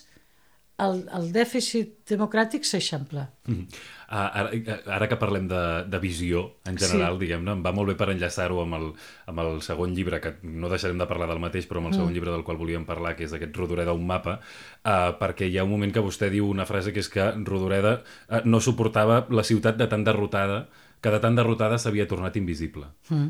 el, 0.85 1.03
el 1.17 1.29
dèficit 1.35 2.03
democràtic 2.11 2.65
s'eixampla. 2.67 3.29
Mm 3.47 3.55
-hmm. 3.55 3.83
Ara, 4.13 4.51
ara 4.93 5.09
que 5.09 5.17
parlem 5.17 5.47
de, 5.49 5.61
de 5.89 5.99
visió, 5.99 6.59
en 6.69 6.77
general, 6.77 7.15
sí. 7.17 7.21
diguem-ne, 7.25 7.53
em 7.53 7.63
va 7.65 7.73
molt 7.73 7.89
bé 7.89 7.95
per 7.97 8.11
enllaçar-ho 8.13 8.61
amb, 8.61 8.75
el, 8.75 8.93
amb 9.27 9.39
el 9.41 9.63
segon 9.63 9.95
llibre, 9.95 10.21
que 10.21 10.35
no 10.43 10.69
deixarem 10.69 10.99
de 10.99 11.07
parlar 11.07 11.29
del 11.29 11.41
mateix, 11.41 11.67
però 11.67 11.79
amb 11.79 11.89
el 11.89 11.95
segon 11.95 12.11
mm. 12.11 12.15
llibre 12.15 12.31
del 12.31 12.45
qual 12.45 12.59
volíem 12.59 12.85
parlar, 12.85 13.17
que 13.17 13.25
és 13.25 13.33
aquest 13.33 13.57
Rodoreda, 13.57 13.95
un 13.97 14.07
mapa, 14.07 14.41
uh, 14.85 15.17
perquè 15.19 15.49
hi 15.49 15.57
ha 15.57 15.65
un 15.65 15.71
moment 15.71 15.93
que 15.93 16.05
vostè 16.05 16.29
diu 16.29 16.47
una 16.47 16.67
frase 16.67 16.93
que 16.93 17.01
és 17.01 17.09
que 17.09 17.31
Rodoreda 17.45 18.03
uh, 18.03 18.43
no 18.45 18.61
suportava 18.61 19.27
la 19.31 19.45
ciutat 19.45 19.77
de 19.79 19.87
tan 19.87 20.05
derrotada, 20.05 20.69
que 21.01 21.11
de 21.11 21.19
tan 21.19 21.35
derrotada 21.35 21.79
s'havia 21.79 22.07
tornat 22.07 22.37
invisible. 22.37 22.87
Mm. 23.09 23.29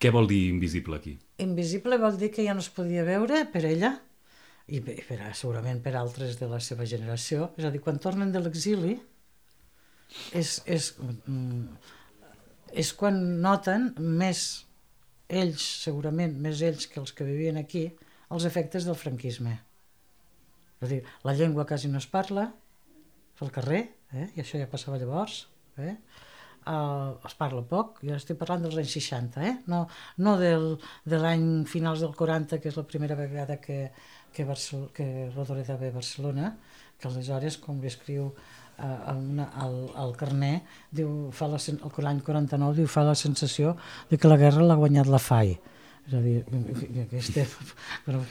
Què 0.00 0.10
vol 0.10 0.26
dir 0.26 0.48
invisible 0.48 0.96
aquí? 0.96 1.18
Invisible 1.38 1.98
vol 1.98 2.18
dir 2.18 2.32
que 2.32 2.44
ja 2.44 2.54
no 2.54 2.60
es 2.60 2.70
podia 2.70 3.04
veure 3.04 3.44
per 3.52 3.66
ella 3.68 4.00
i 4.68 4.80
per, 4.84 5.18
segurament 5.34 5.80
per 5.84 5.94
altres 5.96 6.36
de 6.40 6.48
la 6.50 6.60
seva 6.60 6.86
generació. 6.88 7.52
És 7.56 7.64
a 7.64 7.72
dir, 7.72 7.80
quan 7.84 8.00
tornen 8.02 8.32
de 8.34 8.42
l'exili, 8.42 8.98
és, 10.36 10.58
és, 10.66 10.90
mm, 11.00 11.64
és 12.84 12.92
quan 12.96 13.20
noten 13.42 13.92
més 13.98 14.44
ells, 15.28 15.64
segurament, 15.84 16.36
més 16.40 16.62
ells 16.64 16.88
que 16.88 17.00
els 17.00 17.12
que 17.12 17.26
vivien 17.28 17.60
aquí, 17.60 17.88
els 18.32 18.44
efectes 18.48 18.88
del 18.88 18.96
franquisme. 18.96 19.58
És 20.78 20.86
a 20.86 20.92
dir, 20.92 21.02
la 21.24 21.34
llengua 21.36 21.66
quasi 21.66 21.90
no 21.90 22.00
es 22.00 22.08
parla 22.08 22.48
pel 23.38 23.52
carrer, 23.54 23.82
eh? 24.12 24.30
i 24.36 24.42
això 24.42 24.60
ja 24.60 24.70
passava 24.70 24.98
llavors, 25.00 25.46
eh? 25.78 25.96
Uh, 26.68 27.14
es 27.24 27.32
parla 27.38 27.62
poc, 27.64 28.02
jo 28.04 28.12
estic 28.12 28.36
parlant 28.36 28.60
dels 28.60 28.76
anys 28.76 28.92
60, 28.98 29.40
eh? 29.40 29.52
no, 29.72 29.78
no 30.20 30.34
del, 30.36 30.74
de 31.08 31.20
l'any 31.22 31.46
finals 31.70 32.02
del 32.04 32.12
40, 32.18 32.58
que 32.60 32.68
és 32.68 32.76
la 32.76 32.84
primera 32.84 33.16
vegada 33.16 33.56
que, 33.62 33.86
que, 34.32 34.44
Barcel 34.44 34.88
que 34.94 35.30
Rodoreda 35.34 35.76
ve 35.76 35.92
a 35.92 35.96
Barcelona, 35.96 36.52
que 36.98 37.08
aleshores, 37.08 37.58
com 37.62 37.80
li 37.80 37.90
escriu 37.90 38.32
una, 38.78 39.48
al, 39.58 39.90
al 39.98 40.14
carner, 40.16 40.60
diu, 40.94 41.30
fa 41.34 41.48
la, 41.50 41.58
l'any 41.58 42.20
49 42.22 42.78
diu, 42.78 42.86
fa 42.90 43.02
la 43.06 43.16
sensació 43.18 43.74
de 44.10 44.18
que 44.18 44.30
la 44.30 44.38
guerra 44.38 44.66
l'ha 44.66 44.78
guanyat 44.78 45.10
la 45.10 45.18
FAI. 45.18 45.56
És 46.08 46.14
a 46.16 46.20
dir, 46.24 46.38
que 46.46 47.04
aquesta, 47.04 47.44
però 48.06 48.22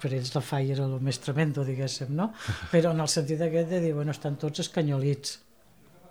per 0.00 0.12
ells 0.14 0.32
la 0.36 0.44
FAI 0.44 0.74
era 0.76 0.86
el 0.86 0.98
més 1.04 1.18
tremendo, 1.20 1.66
diguéssim, 1.66 2.14
no? 2.16 2.30
Però 2.72 2.94
en 2.94 3.02
el 3.04 3.10
sentit 3.12 3.42
aquest 3.44 3.72
de 3.74 3.82
dir, 3.82 3.94
bueno, 3.96 4.14
estan 4.14 4.38
tots 4.40 4.62
escanyolits. 4.64 5.40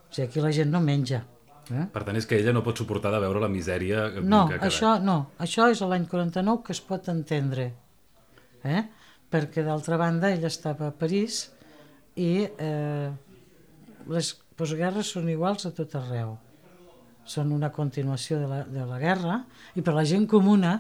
O 0.10 0.12
sigui, 0.12 0.28
aquí 0.28 0.44
la 0.44 0.52
gent 0.54 0.70
no 0.74 0.84
menja. 0.84 1.24
Eh? 1.72 1.86
Per 1.94 2.04
tant, 2.04 2.18
és 2.20 2.28
que 2.28 2.36
ella 2.42 2.52
no 2.54 2.64
pot 2.66 2.78
suportar 2.82 3.14
de 3.14 3.22
veure 3.24 3.40
la 3.40 3.50
misèria 3.52 4.10
No, 4.20 4.44
que 4.50 4.60
això 4.68 4.98
no. 5.02 5.18
Això 5.40 5.70
és 5.72 5.82
l'any 5.88 6.06
49 6.12 6.66
que 6.68 6.76
es 6.76 6.82
pot 6.84 7.08
entendre. 7.14 7.70
Eh? 8.68 8.82
Perquè, 9.32 9.64
d'altra 9.64 9.98
banda, 10.00 10.32
ell 10.34 10.46
estava 10.48 10.90
a 10.90 10.96
París 10.96 11.46
i 12.20 12.44
eh, 12.46 13.10
les 14.12 14.32
postguerres 14.60 15.12
són 15.16 15.30
iguals 15.32 15.68
a 15.68 15.72
tot 15.76 15.96
arreu. 16.00 16.36
Són 17.32 17.54
una 17.56 17.70
continuació 17.72 18.40
de 18.42 18.48
la, 18.50 18.64
de 18.68 18.86
la 18.90 18.98
guerra 19.00 19.38
i 19.78 19.84
per 19.86 19.94
la 19.96 20.04
gent 20.08 20.26
comuna 20.28 20.74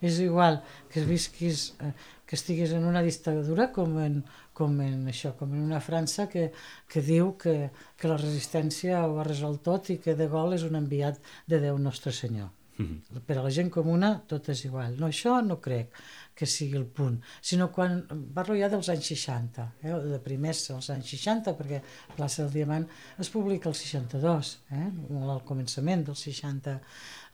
és 0.00 0.20
igual 0.24 0.60
que 0.92 1.02
visquis, 1.04 1.72
eh, 1.84 1.92
que 2.24 2.36
estiguis 2.38 2.72
en 2.76 2.86
una 2.88 3.02
dictadura 3.04 3.68
com 3.74 3.98
en, 4.00 4.20
com 4.56 4.78
en 4.84 5.08
això, 5.10 5.34
com 5.38 5.52
en 5.54 5.64
una 5.66 5.82
França 5.84 6.28
que, 6.30 6.50
que 6.88 7.02
diu 7.04 7.34
que, 7.40 7.56
que 7.98 8.10
la 8.10 8.20
resistència 8.20 9.02
ho 9.06 9.18
ha 9.18 9.26
resolt 9.26 9.64
tot 9.66 9.90
i 9.94 9.98
que 10.02 10.16
De 10.18 10.30
Gaulle 10.30 10.58
és 10.58 10.66
un 10.68 10.78
enviat 10.80 11.20
de 11.50 11.60
Déu 11.66 11.78
Nostre 11.82 12.14
Senyor. 12.14 12.57
Mhm. 12.78 13.22
Per 13.26 13.36
a 13.38 13.42
la 13.42 13.50
gent 13.50 13.70
comuna 13.74 14.12
tot 14.30 14.48
és 14.52 14.64
igual. 14.64 14.94
No, 15.00 15.08
això 15.08 15.40
no 15.42 15.56
crec 15.60 15.90
que 16.38 16.46
sigui 16.46 16.76
el 16.78 16.86
punt, 16.86 17.16
sinó 17.42 17.72
quan 17.74 18.04
parlo 18.34 18.54
ja 18.54 18.68
dels 18.70 18.88
anys 18.92 19.08
60, 19.10 19.64
eh, 19.82 19.96
de 20.12 20.20
primers 20.22 20.60
als 20.70 20.90
anys 20.94 21.10
60, 21.10 21.56
perquè 21.58 21.80
Plaça 22.14 22.44
del 22.44 22.52
Diamant 22.52 22.86
es 23.18 23.30
publica 23.34 23.68
el 23.68 23.74
62, 23.74 24.52
eh, 24.70 24.86
al 25.34 25.42
començament 25.44 26.04
del 26.06 26.14
60. 26.14 26.78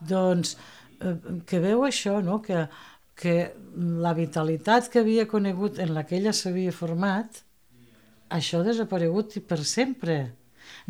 Doncs 0.00 0.57
eh, 1.00 1.16
que 1.44 1.61
veu 1.61 1.85
això, 1.85 2.22
no? 2.24 2.40
que, 2.40 2.64
que 3.14 3.52
la 3.76 4.14
vitalitat 4.14 4.88
que 4.88 5.04
havia 5.04 5.28
conegut 5.28 5.78
en 5.78 5.92
la 5.92 6.07
que 6.09 6.16
ella 6.16 6.33
s'havia 6.33 6.72
format, 6.72 7.44
això 8.30 8.62
ha 8.62 8.68
desaparegut 8.70 9.37
per 9.46 9.61
sempre. 9.64 10.33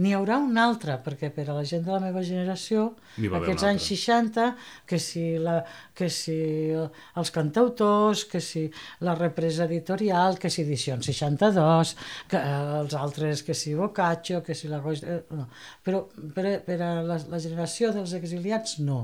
N'hi 0.02 0.14
haurà 0.16 0.38
una 0.42 0.64
altra, 0.68 0.98
perquè 1.04 1.30
per 1.34 1.46
a 1.48 1.56
la 1.56 1.64
gent 1.68 1.84
de 1.86 1.92
la 1.92 2.00
meva 2.02 2.22
generació, 2.26 2.90
aquests 3.18 3.66
anys 3.68 3.86
altra. 3.86 3.96
60, 3.96 4.46
que 4.90 4.98
si, 5.02 5.24
la, 5.42 5.56
que 5.94 6.08
si 6.12 6.36
els 6.74 7.32
cantautors, 7.34 8.24
que 8.30 8.40
si 8.44 8.64
la 9.06 9.14
represa 9.18 9.68
editorial, 9.68 10.38
que 10.38 10.50
si 10.50 10.62
edició 10.62 10.96
62, 11.02 11.94
que 12.30 12.38
eh, 12.38 12.62
els 12.80 12.94
altres, 12.98 13.42
que 13.42 13.54
si 13.54 13.74
Boccaccio, 13.74 14.42
que 14.42 14.54
si 14.54 14.68
la... 14.68 14.80
Eh, 14.80 15.20
no. 15.34 15.48
Però 15.84 16.04
per, 16.34 16.60
per 16.66 16.80
a 16.82 16.94
la, 17.02 17.18
la 17.18 17.42
generació 17.42 17.92
dels 17.94 18.14
exiliats, 18.18 18.78
no. 18.84 19.00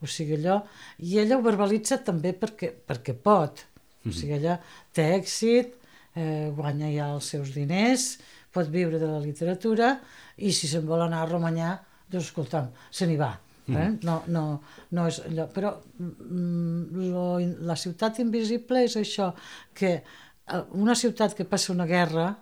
O 0.00 0.08
sigui, 0.08 0.38
allò... 0.40 0.60
I 1.04 1.18
ella 1.22 1.36
ho 1.36 1.44
verbalitza 1.44 2.00
també 2.04 2.32
perquè, 2.36 2.72
perquè 2.72 3.14
pot. 3.16 3.66
O 4.08 4.12
sigui, 4.16 4.38
ella 4.38 4.56
té 4.96 5.10
èxit, 5.18 5.74
eh, 6.16 6.48
guanya 6.56 6.88
ja 6.92 7.10
els 7.14 7.28
seus 7.34 7.52
diners, 7.56 8.14
pot 8.52 8.70
viure 8.70 8.98
de 8.98 9.06
la 9.08 9.20
literatura 9.22 9.94
i 10.38 10.52
si 10.52 10.68
se'n 10.70 10.86
vol 10.86 11.04
anar 11.04 11.22
a 11.22 11.30
Romanyà, 11.30 11.76
doncs 12.10 12.30
escolta'm, 12.30 12.72
se 12.90 13.06
n'hi 13.06 13.18
va. 13.20 13.32
Eh? 13.70 13.90
No, 14.02 14.16
no, 14.26 14.44
no 14.96 15.06
és 15.06 15.20
allò. 15.28 15.46
Però 15.54 15.70
mm, 15.78 17.06
lo, 17.12 17.24
la 17.68 17.76
ciutat 17.78 18.18
invisible 18.22 18.82
és 18.88 18.96
això, 18.98 19.30
que 19.76 19.92
eh, 20.00 20.62
una 20.74 20.96
ciutat 20.98 21.36
que 21.38 21.46
passa 21.46 21.72
una 21.72 21.86
guerra 21.86 22.32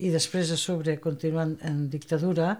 i 0.00 0.12
després 0.12 0.52
a 0.54 0.56
sobre 0.56 0.96
continua 1.04 1.44
en, 1.44 1.56
en 1.66 1.82
dictadura, 1.92 2.54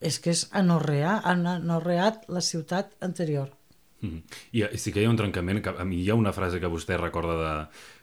és 0.00 0.16
que 0.24 0.32
és 0.32 0.46
anorrear, 0.56 1.18
han 1.28 1.44
anorreat 1.46 2.24
la 2.32 2.40
ciutat 2.40 2.94
anterior. 3.04 3.50
Mhm. 4.02 4.22
I 4.52 4.64
i 4.72 4.78
sí 4.78 4.92
que 4.92 5.02
hi 5.02 5.04
ha 5.04 5.10
un 5.10 5.16
trencament, 5.20 5.62
que 5.62 5.70
a 5.76 5.84
mi 5.84 6.00
hi 6.02 6.10
ha 6.10 6.14
una 6.14 6.32
frase 6.32 6.60
que 6.60 6.66
vostè 6.72 6.96
recorda 6.98 7.36
de, 7.40 7.54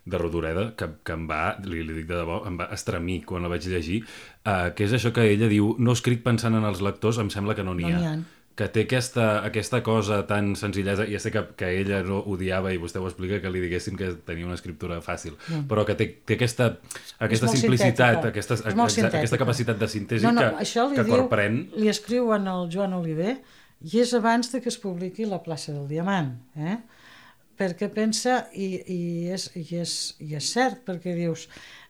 de 0.06 0.18
Rodoreda, 0.18 0.76
que, 0.78 0.88
que 1.04 1.14
em 1.14 1.28
va, 1.30 1.58
li, 1.64 1.84
li 1.84 1.94
dic 2.02 2.08
de 2.08 2.16
debò, 2.22 2.44
em 2.48 2.58
va 2.60 2.70
estremir 2.72 3.24
quan 3.26 3.42
la 3.44 3.50
vaig 3.50 3.66
llegir, 3.68 4.04
uh, 4.46 4.72
que 4.76 4.86
és 4.86 4.94
això 4.94 5.12
que 5.14 5.26
ella 5.26 5.48
diu, 5.50 5.76
no 5.80 5.92
escric 5.98 6.22
pensant 6.24 6.56
en 6.56 6.64
els 6.70 6.82
lectors, 6.86 7.18
em 7.20 7.30
sembla 7.34 7.56
que 7.56 7.64
no 7.64 7.74
n'hi 7.74 7.90
No 7.90 7.96
ha. 7.96 8.00
n'hi 8.00 8.06
ha. 8.14 8.18
Que 8.58 8.66
té 8.74 8.88
aquesta, 8.88 9.44
aquesta 9.46 9.84
cosa 9.86 10.24
tan 10.26 10.56
senzillesa, 10.58 11.04
ja 11.06 11.20
sé 11.22 11.30
que, 11.30 11.44
que 11.56 11.68
ella 11.80 12.00
no 12.02 12.24
odiava, 12.26 12.72
i 12.74 12.80
vostè 12.82 12.98
ho 12.98 13.06
explica, 13.06 13.38
que 13.40 13.52
li 13.54 13.60
diguessin 13.62 13.96
que 13.96 14.16
tenia 14.26 14.48
una 14.48 14.56
escriptura 14.58 14.98
fàcil, 15.06 15.36
però 15.70 15.84
que 15.86 15.94
té, 15.94 16.08
té 16.26 16.34
aquesta, 16.40 16.72
aquesta 17.20 17.52
simplicitat, 17.54 18.16
sintètica. 18.18 18.30
aquesta, 18.30 18.58
aquesta, 18.72 19.12
aquesta 19.20 19.38
capacitat 19.38 19.78
de 19.78 19.88
síntesi 19.88 20.26
no, 20.26 20.32
no, 20.34 20.42
que, 20.42 20.64
això 20.66 20.88
li 20.90 20.96
que 20.98 21.04
diu, 21.06 21.16
corprèn. 21.20 21.60
li 21.78 21.88
escriu 21.94 22.34
en 22.34 22.48
el 22.50 22.66
Joan 22.74 22.94
Oliver 22.98 23.36
i 23.86 24.00
és 24.02 24.14
abans 24.18 24.50
de 24.54 24.62
que 24.62 24.72
es 24.74 24.80
publiqui 24.82 25.28
la 25.28 25.42
plaça 25.44 25.74
del 25.74 25.88
Diamant 25.90 26.34
eh? 26.58 26.78
perquè 27.58 27.90
pensa 27.94 28.44
i, 28.54 28.68
i, 28.94 29.00
és, 29.34 29.50
i, 29.58 29.66
és, 29.82 29.94
i 30.24 30.36
és 30.38 30.50
cert 30.54 30.84
perquè 30.86 31.14
dius 31.18 31.48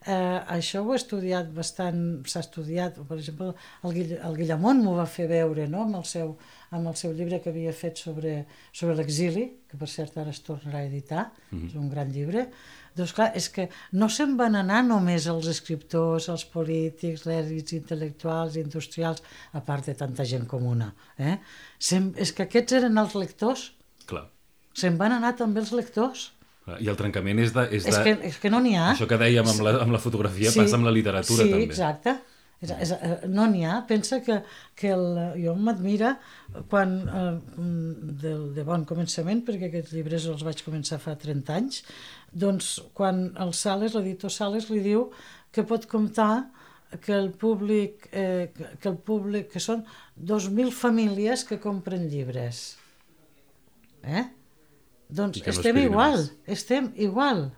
eh, 0.07 0.39
això 0.55 0.83
ho 0.83 0.93
he 0.93 0.99
estudiat 0.99 1.49
bastant 1.55 1.99
s'ha 2.27 2.43
estudiat, 2.45 2.99
per 3.09 3.19
exemple 3.19 3.51
el, 3.51 3.95
Guill 3.95 4.15
el 4.17 4.39
Guillamont 4.39 4.83
m'ho 4.83 4.95
va 4.99 5.07
fer 5.11 5.27
veure 5.31 5.67
no? 5.71 5.83
amb, 5.87 5.99
el 5.99 6.07
seu, 6.07 6.35
amb 6.71 6.91
el 6.91 6.97
seu 6.99 7.15
llibre 7.15 7.41
que 7.43 7.51
havia 7.51 7.75
fet 7.75 7.99
sobre, 7.99 8.39
sobre 8.71 8.95
l'exili 8.99 9.47
que 9.67 9.79
per 9.79 9.91
cert 9.91 10.19
ara 10.19 10.35
es 10.35 10.43
tornarà 10.43 10.83
a 10.83 10.89
editar 10.89 11.29
és 11.67 11.75
un 11.79 11.91
gran 11.91 12.11
llibre 12.11 12.47
doncs 12.97 13.13
clar, 13.17 13.29
és 13.37 13.47
que 13.53 13.67
no 13.99 14.09
se'n 14.11 14.35
van 14.39 14.57
anar 14.59 14.81
només 14.87 15.27
els 15.31 15.49
escriptors, 15.51 16.29
els 16.33 16.45
polítics, 16.53 17.25
els 17.29 17.73
intel·lectuals, 17.77 18.57
industrials, 18.61 19.23
a 19.53 19.61
part 19.65 19.89
de 19.89 19.95
tanta 19.97 20.25
gent 20.27 20.47
comuna. 20.49 20.91
Eh? 21.17 21.37
Se'n, 21.79 22.11
és 22.17 22.33
que 22.33 22.47
aquests 22.47 22.79
eren 22.81 22.97
els 23.01 23.15
lectors, 23.17 23.71
Clar. 24.09 24.25
se'n 24.73 24.97
van 24.99 25.17
anar 25.19 25.35
també 25.39 25.63
els 25.63 25.73
lectors. 25.77 26.31
Clar. 26.65 26.81
I 26.83 26.89
el 26.91 26.97
trencament 26.99 27.39
és 27.39 27.53
de... 27.55 27.67
És 27.71 27.85
És, 27.85 27.95
de... 27.95 28.03
que, 28.03 28.17
és 28.27 28.41
que 28.41 28.51
no 28.51 28.59
n'hi 28.63 28.75
ha. 28.75 28.89
Això 28.95 29.07
que 29.07 29.19
dèiem 29.21 29.47
amb 29.53 29.63
la, 29.63 29.77
amb 29.85 29.95
la 29.95 30.01
fotografia 30.03 30.51
passa 30.51 30.75
amb 30.75 30.89
la 30.89 30.95
literatura 30.95 31.45
sí, 31.45 31.53
també. 31.53 31.69
exacte. 31.69 32.17
És, 32.61 32.71
és, 32.73 32.91
eh, 32.95 33.27
no 33.29 33.45
n'hi 33.51 33.63
ha. 33.69 33.75
Pensa 33.85 34.17
que, 34.25 34.39
que 34.75 34.89
el, 34.95 35.03
jo 35.43 35.53
m'admira 35.61 36.15
quan, 36.71 36.93
eh, 37.05 37.61
de, 38.23 38.31
de 38.55 38.63
bon 38.65 38.85
començament, 38.89 39.43
perquè 39.45 39.69
aquests 39.69 39.93
llibres 39.93 40.25
els 40.31 40.41
vaig 40.47 40.63
començar 40.65 40.97
fa 41.03 41.13
30 41.21 41.53
anys, 41.53 41.83
doncs 42.33 42.71
quan 42.97 43.27
el 43.37 43.53
Sales, 43.53 43.93
l'editor 43.93 44.33
Sales, 44.33 44.71
li 44.73 44.81
diu 44.81 45.11
que 45.53 45.63
pot 45.69 45.85
comptar 45.91 46.47
que 47.03 47.13
el 47.13 47.29
públic, 47.35 48.07
eh, 48.11 48.49
que- 48.55 48.89
el 48.89 48.97
públic, 48.97 49.51
que 49.53 49.59
són 49.61 49.85
2.000 50.17 50.71
famílies 50.71 51.43
que 51.45 51.59
compren 51.59 52.07
llibres. 52.09 52.77
Eh? 54.03 54.23
Doncs 55.09 55.41
no 55.45 55.51
estem 55.51 55.75
a 55.77 55.83
igual, 55.85 56.25
estem 56.47 56.89
igual. 56.95 57.51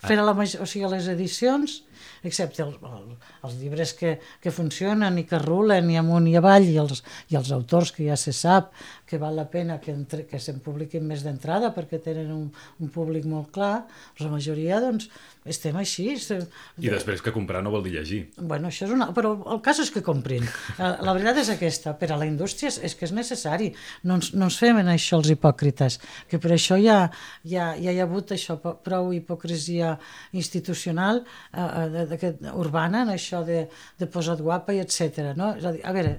Per 0.00 0.16
a 0.18 0.24
la 0.24 0.32
major, 0.34 0.62
o 0.64 0.66
sigui, 0.66 0.86
a 0.86 0.90
les 0.94 1.06
edicions, 1.12 1.82
excepte 2.26 2.62
el, 2.64 2.74
el, 2.84 3.16
els 3.46 3.56
llibres 3.60 3.94
que, 3.98 4.16
que 4.42 4.52
funcionen 4.54 5.18
i 5.20 5.26
que 5.28 5.40
rulen 5.42 5.90
i 5.90 5.98
amunt 6.00 6.28
i 6.30 6.36
avall 6.40 6.68
i 6.68 6.76
els, 6.82 7.02
i 7.32 7.38
els 7.40 7.52
autors 7.56 7.94
que 7.96 8.06
ja 8.08 8.18
se 8.20 8.34
sap 8.36 8.72
que 9.10 9.18
val 9.18 9.34
la 9.34 9.48
pena 9.50 9.80
que, 9.82 9.90
entre, 9.90 10.22
que 10.30 10.38
se'n 10.38 10.60
publiquin 10.62 11.02
més 11.06 11.24
d'entrada 11.26 11.72
perquè 11.74 11.98
tenen 12.02 12.30
un, 12.30 12.44
un 12.78 12.88
públic 12.94 13.24
molt 13.26 13.50
clar, 13.56 13.86
la 14.22 14.30
majoria 14.30 14.78
doncs 14.84 15.08
estem 15.50 15.74
així. 15.80 16.12
Se, 16.20 16.36
I 16.78 16.90
després 16.92 17.22
que 17.24 17.32
comprar 17.34 17.62
no 17.64 17.72
vol 17.74 17.82
dir 17.82 17.96
llegir. 17.96 18.20
Bueno, 18.38 18.68
això 18.70 18.86
és 18.86 18.92
una... 18.94 19.08
Però 19.16 19.32
el 19.54 19.60
cas 19.64 19.80
és 19.82 19.90
que 19.90 20.02
comprin. 20.06 20.44
La, 20.78 21.10
veritat 21.16 21.40
és 21.42 21.50
aquesta. 21.56 21.94
Per 21.98 22.10
a 22.12 22.18
la 22.20 22.28
indústria 22.28 22.68
és, 22.70 22.78
és 22.86 22.94
que 22.94 23.08
és 23.08 23.14
necessari. 23.16 23.70
No 24.06 24.20
ens, 24.20 24.30
no 24.36 24.46
ens 24.50 24.58
fem 24.60 24.78
en 24.82 24.92
això 24.92 25.18
els 25.18 25.32
hipòcrites, 25.34 25.98
que 26.30 26.38
per 26.38 26.52
això 26.54 26.78
ja, 26.78 27.00
ja, 27.42 27.72
ja 27.80 27.90
hi 27.90 27.98
ha 27.98 28.06
hagut 28.06 28.30
això, 28.36 28.58
prou 28.84 29.10
hipocresia 29.16 29.96
institucional, 30.36 31.24
eh, 31.52 31.60
eh, 31.60 31.88
de- 31.96 32.06
d'aquest- 32.14 32.46
urbana, 32.54 33.02
en 33.02 33.14
això 33.16 33.42
de, 33.44 33.64
de 33.98 34.06
posat 34.06 34.40
guapa 34.44 34.72
i 34.76 34.80
etc. 34.84 35.32
No? 35.36 35.54
És 35.56 35.64
a 35.64 35.72
dir, 35.72 35.82
a 35.84 35.92
veure, 35.96 36.18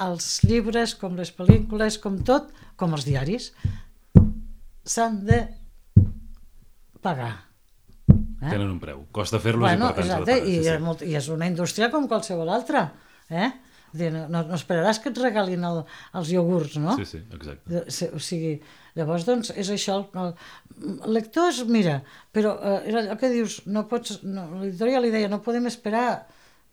els 0.00 0.28
llibres, 0.44 0.94
com 0.98 1.14
les 1.16 1.30
pel·lícules, 1.34 1.98
com 2.02 2.18
tot, 2.26 2.48
com 2.80 2.94
els 2.96 3.04
diaris, 3.06 3.52
s'han 4.84 5.20
de 5.28 5.42
pagar. 7.04 7.32
Eh? 8.08 8.50
Tenen 8.50 8.68
un 8.70 8.80
preu. 8.82 9.04
Costa 9.14 9.38
fer-los 9.40 9.64
Bueno, 9.68 9.90
i 9.90 9.94
per 9.96 10.04
tant 10.04 10.24
exacte, 10.24 10.32
pagar. 10.32 10.48
i, 10.48 10.56
Sí, 10.58 10.66
és 10.66 10.76
sí. 10.76 10.82
molt, 10.84 11.02
i 11.06 11.14
és 11.16 11.28
una 11.32 11.46
indústria 11.48 11.90
com 11.92 12.08
qualsevol 12.10 12.50
altra. 12.52 12.88
Eh? 13.30 13.50
Dir, 13.94 14.10
No, 14.12 14.24
no, 14.28 14.42
no 14.48 14.56
esperaràs 14.58 14.98
que 15.00 15.12
et 15.12 15.18
regalin 15.22 15.62
el, 15.64 15.84
els 16.18 16.30
iogurts, 16.34 16.76
no? 16.82 16.96
sí, 16.98 17.04
sí, 17.06 17.20
exacte. 17.32 17.84
O 18.16 18.18
sigui, 18.18 18.56
llavors, 18.98 19.24
doncs, 19.28 19.52
és 19.54 19.70
això. 19.70 20.00
El, 20.18 20.32
el 21.06 21.12
lectors, 21.14 21.62
mira, 21.70 22.00
però 22.34 22.56
eh, 22.58 22.80
era 22.90 23.04
allò 23.04 23.16
que 23.20 23.30
dius, 23.30 23.60
no 23.70 23.86
pots, 23.88 24.18
no, 24.26 24.48
l'editorial 24.64 25.06
li 25.06 25.12
deia, 25.14 25.30
no 25.30 25.38
podem 25.46 25.70
esperar 25.70 26.24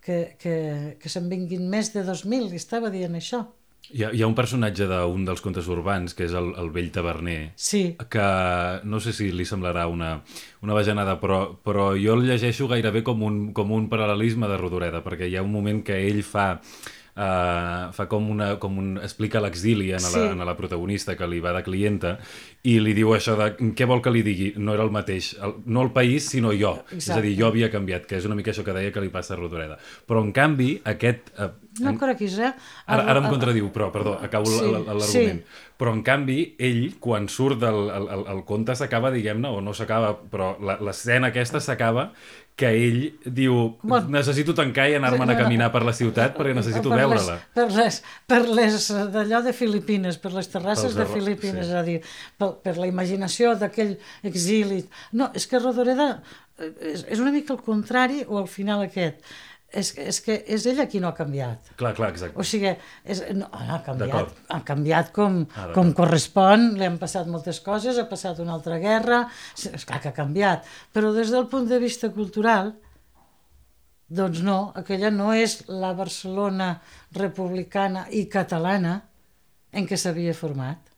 que, 0.04 0.36
que, 0.42 0.56
que 1.00 1.10
se'n 1.10 1.30
vinguin 1.32 1.68
més 1.70 1.94
de 1.94 2.04
2.000, 2.08 2.50
li 2.50 2.60
estava 2.60 2.92
dient 2.94 3.18
això. 3.18 3.46
Hi 3.92 4.06
ha, 4.06 4.12
hi 4.14 4.22
ha 4.22 4.28
un 4.30 4.36
personatge 4.38 4.86
d'un 4.88 5.26
dels 5.28 5.42
contes 5.44 5.68
urbans, 5.68 6.14
que 6.16 6.24
és 6.28 6.34
el, 6.38 6.52
el 6.62 6.70
vell 6.72 6.92
taverner, 6.94 7.54
Sí, 7.60 7.82
que 8.14 8.28
no 8.88 9.02
sé 9.04 9.12
si 9.18 9.32
li 9.34 9.44
semblarà 9.48 9.88
una, 9.92 10.14
una 10.64 10.78
bajanada, 10.78 11.18
però, 11.20 11.42
però 11.66 11.90
jo 12.00 12.16
el 12.16 12.28
llegeixo 12.30 12.70
gairebé 12.72 13.02
com 13.04 13.26
un, 13.28 13.42
com 13.58 13.74
un 13.76 13.90
paral·lelisme 13.92 14.48
de 14.48 14.60
Rodoreda, 14.62 15.02
perquè 15.04 15.28
hi 15.28 15.36
ha 15.36 15.46
un 15.46 15.54
moment 15.54 15.84
que 15.84 15.98
ell 16.08 16.24
fa... 16.24 16.54
Uh, 17.12 17.92
fa 17.92 18.06
com 18.08 18.30
una, 18.32 18.54
com 18.58 18.78
un, 18.80 18.94
explica 19.04 19.42
l'exili 19.44 19.90
a, 19.92 20.00
Sí. 20.00 20.16
la, 20.18 20.32
a 20.32 20.46
la 20.48 20.56
protagonista 20.56 21.18
que 21.20 21.28
li 21.28 21.42
va 21.44 21.52
de 21.52 21.62
clienta 21.66 22.14
i 22.64 22.78
li 22.80 22.94
diu 22.96 23.12
això 23.14 23.36
de 23.36 23.50
què 23.76 23.86
vol 23.86 24.00
que 24.02 24.14
li 24.16 24.22
digui? 24.24 24.54
No 24.56 24.74
era 24.74 24.86
el 24.88 24.92
mateix, 24.96 25.34
el, 25.44 25.58
no 25.66 25.84
el 25.84 25.92
país 25.92 26.30
sinó 26.32 26.54
jo, 26.56 26.78
és 26.96 27.10
a 27.10 27.20
dir, 27.20 27.34
Exacte. 27.34 27.36
jo 27.42 27.48
havia 27.52 27.70
canviat 27.74 28.06
que 28.08 28.16
és 28.16 28.26
una 28.30 28.36
mica 28.40 28.52
això 28.56 28.64
que 28.64 28.72
deia 28.78 28.94
que 28.96 29.04
li 29.04 29.10
passa 29.12 29.36
a 29.36 29.38
Rodoreda 29.42 29.78
però 30.08 30.24
en 30.24 30.32
canvi 30.32 30.78
aquest 30.88 31.34
uh, 31.38 31.52
no 31.82 31.96
correguis, 32.00 32.38
eh? 32.40 32.54
Ara, 32.86 33.04
ara 33.12 33.20
em 33.24 33.30
contradiu, 33.32 33.72
però, 33.74 33.90
perdó, 33.94 34.18
acabo 34.22 34.46
Sí, 34.50 34.62
l'argument. 34.72 35.42
sí. 35.42 35.68
Però, 35.82 35.94
en 35.96 36.04
canvi, 36.06 36.56
ell, 36.62 36.96
quan 37.02 37.26
surt 37.30 37.60
del 37.64 37.90
el, 37.90 38.08
el, 38.14 38.24
el 38.36 38.44
conte, 38.46 38.76
s'acaba, 38.78 39.10
diguem-ne, 39.12 39.50
o 39.50 39.62
no 39.66 39.74
s'acaba, 39.74 40.14
però 40.30 40.54
l'escena 40.62 41.32
aquesta 41.32 41.60
s'acaba 41.60 42.12
que 42.62 42.68
ell 42.70 43.00
diu, 43.26 43.78
Bueno. 43.82 44.10
necessito 44.14 44.54
tancar 44.54 44.90
i 44.92 44.96
anar-me'n 45.00 45.32
a 45.34 45.38
caminar 45.40 45.72
per 45.74 45.82
la 45.88 45.94
ciutat 45.98 46.36
perquè 46.38 46.54
necessito 46.54 46.92
per 46.92 47.00
veure-la. 47.00 47.40
Per 47.56 47.66
les, 47.74 48.02
per 48.28 48.42
les 48.50 48.90
d'allò 49.16 49.40
de 49.42 49.54
Filipines, 49.58 50.20
per 50.22 50.34
les 50.36 50.52
terrasses 50.52 50.94
Pels 50.94 51.00
de 51.00 51.08
Filipines, 51.10 51.66
sí. 51.66 51.72
és 51.72 51.80
a 51.80 51.82
dir, 51.88 51.98
per, 52.38 52.52
per 52.62 52.76
la 52.78 52.86
imaginació 52.92 53.56
d'aquell 53.58 53.96
exili. 54.28 54.84
No, 55.18 55.32
és 55.34 55.48
que 55.50 55.58
Rodoreda 55.64 56.12
eh, 56.60 56.70
és, 56.94 57.08
és 57.16 57.24
una 57.24 57.32
mica 57.34 57.56
el 57.56 57.64
contrari 57.66 58.22
o 58.28 58.38
al 58.44 58.52
final 58.52 58.84
aquest. 58.86 59.24
És, 59.72 59.94
és 59.96 60.18
que 60.20 60.36
és 60.52 60.66
ella 60.68 60.84
qui 60.92 61.00
no 61.00 61.08
ha 61.08 61.16
canviat. 61.16 61.70
Clar, 61.80 61.94
clar, 61.96 62.10
exacte. 62.12 62.36
O 62.36 62.44
sigui, 62.44 62.74
és, 63.08 63.22
no, 63.38 63.48
ha 63.56 63.78
canviat, 63.86 64.34
ha 64.52 64.60
canviat 64.68 65.14
com, 65.16 65.46
Ah, 65.56 65.70
com 65.72 65.94
correspon, 65.96 66.74
li 66.76 66.84
han 66.84 66.98
passat 67.00 67.30
moltes 67.32 67.62
coses, 67.64 67.96
ha 67.98 68.08
passat 68.10 68.40
una 68.44 68.52
altra 68.58 68.82
guerra, 68.84 69.22
és 69.56 69.86
clar 69.88 70.02
que 70.04 70.12
ha 70.12 70.18
canviat, 70.18 70.68
però 70.92 71.14
des 71.16 71.32
del 71.32 71.48
punt 71.48 71.70
de 71.72 71.80
vista 71.80 72.12
cultural, 72.12 72.74
doncs 74.12 74.42
no, 74.44 74.60
aquella 74.76 75.10
no 75.16 75.32
és 75.32 75.62
la 75.72 75.94
Barcelona 75.96 76.74
republicana 77.16 78.08
i 78.12 78.26
catalana 78.28 78.98
en 79.72 79.88
què 79.88 79.96
s'havia 79.96 80.34
format. 80.36 80.90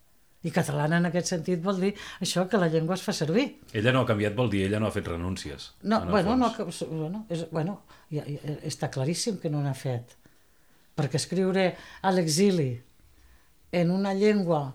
I 0.43 0.51
catalana 0.51 0.97
en 0.99 1.05
aquest 1.07 1.29
sentit 1.31 1.61
vol 1.63 1.77
dir 1.79 1.93
això 2.19 2.47
que 2.51 2.59
la 2.59 2.67
llengua 2.67 2.97
es 2.97 3.03
fa 3.05 3.13
servir. 3.15 3.45
Ella 3.71 3.93
no 3.95 4.01
ha 4.01 4.07
canviat, 4.09 4.33
vol 4.35 4.49
dir, 4.51 4.65
ella 4.65 4.81
no 4.81 4.89
ha 4.89 4.91
fet 4.91 5.07
renúncies. 5.07 5.69
No, 5.83 6.01
bueno, 6.09 6.35
no, 6.35 6.49
fons. 6.51 6.81
bueno, 6.89 7.21
és, 7.29 7.45
bueno 7.51 7.77
ja, 8.13 8.23
ja, 8.27 8.55
està 8.69 8.89
claríssim 8.93 9.39
que 9.41 9.51
no 9.51 9.63
n'ha 9.63 9.75
fet. 9.77 10.15
Perquè 10.93 11.17
escriure 11.17 11.71
a 12.01 12.13
l'exili 12.13 12.71
en 13.73 13.91
una 13.91 14.13
llengua 14.13 14.67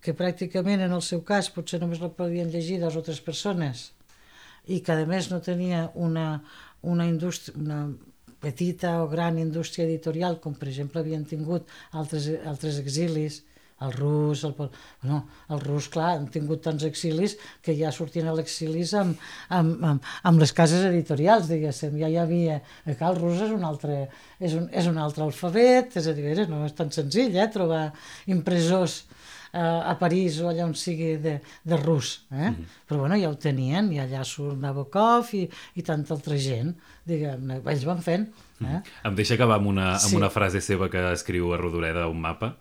que 0.00 0.14
pràcticament 0.16 0.82
en 0.84 0.94
el 0.94 1.02
seu 1.04 1.20
cas 1.26 1.50
potser 1.52 1.80
només 1.82 2.00
la 2.00 2.10
podien 2.14 2.50
llegir 2.52 2.78
dues 2.80 2.96
o 2.96 3.04
tres 3.04 3.20
persones 3.20 3.90
i 4.68 4.80
que 4.84 4.94
a 4.94 5.06
més 5.08 5.30
no 5.32 5.40
tenia 5.44 5.88
una, 5.94 6.28
una 6.82 7.06
indústria, 7.08 7.56
una 7.58 7.80
petita 8.40 9.02
o 9.02 9.08
gran 9.10 9.38
indústria 9.38 9.86
editorial 9.86 10.38
com 10.40 10.54
per 10.54 10.68
exemple 10.70 11.02
havien 11.02 11.24
tingut 11.26 11.66
altres, 11.90 12.28
altres 12.46 12.78
exilis 12.78 13.42
el 13.84 13.92
rus, 13.94 14.42
el, 14.44 14.54
bueno, 14.58 15.18
el 15.54 15.60
rus, 15.62 15.86
clar, 15.92 16.16
han 16.16 16.26
tingut 16.34 16.62
tants 16.64 16.82
exilis 16.88 17.36
que 17.62 17.76
ja 17.78 17.92
sortien 17.94 18.26
a 18.26 18.34
l'exilis 18.34 18.94
amb, 18.98 19.18
amb, 19.54 19.84
amb, 19.92 20.08
amb 20.26 20.42
les 20.42 20.52
cases 20.52 20.82
editorials, 20.88 21.46
diguéssim, 21.50 21.94
ja 22.00 22.08
hi 22.10 22.16
havia... 22.18 22.60
eh, 22.86 22.96
Clar, 22.98 23.12
el 23.14 23.20
rus 23.22 23.44
és 23.46 23.52
un 23.54 23.62
altre, 23.68 24.00
és 24.40 24.54
un, 24.58 24.66
és 24.74 24.88
un 24.90 24.98
altre 24.98 25.22
alfabet, 25.28 25.94
és 26.00 26.08
a 26.10 26.16
dir, 26.16 26.34
no 26.50 26.64
és 26.66 26.74
tan 26.74 26.90
senzill, 26.94 27.36
eh, 27.38 27.46
trobar 27.54 27.92
impressors 28.26 29.04
eh, 29.52 29.60
a 29.60 29.94
París 30.00 30.40
o 30.42 30.48
allà 30.50 30.66
on 30.66 30.74
sigui 30.78 31.14
de, 31.22 31.36
de 31.64 31.78
rus, 31.80 32.24
eh? 32.34 32.50
però 32.88 33.04
bueno, 33.04 33.16
ja 33.20 33.30
ho 33.30 33.38
tenien, 33.40 33.92
i 33.94 34.00
allà 34.02 34.24
surt 34.26 34.58
Nabokov 34.60 35.30
i, 35.38 35.44
i 35.78 35.86
tanta 35.86 36.14
altra 36.18 36.36
gent, 36.40 36.74
diguem-ne, 37.08 37.60
ells 37.64 37.86
van 37.88 38.02
fent. 38.04 38.26
Eh? 38.58 38.80
Em 39.06 39.14
deixa 39.14 39.36
acabar 39.38 39.60
amb 39.60 39.70
una, 39.70 39.92
amb 39.94 40.10
Sí. 40.10 40.16
una 40.18 40.30
frase 40.34 40.60
seva 40.64 40.90
que 40.90 41.00
escriu 41.14 41.52
a 41.54 41.58
Rodoreda 41.60 42.08
un 42.10 42.20
mapa, 42.20 42.56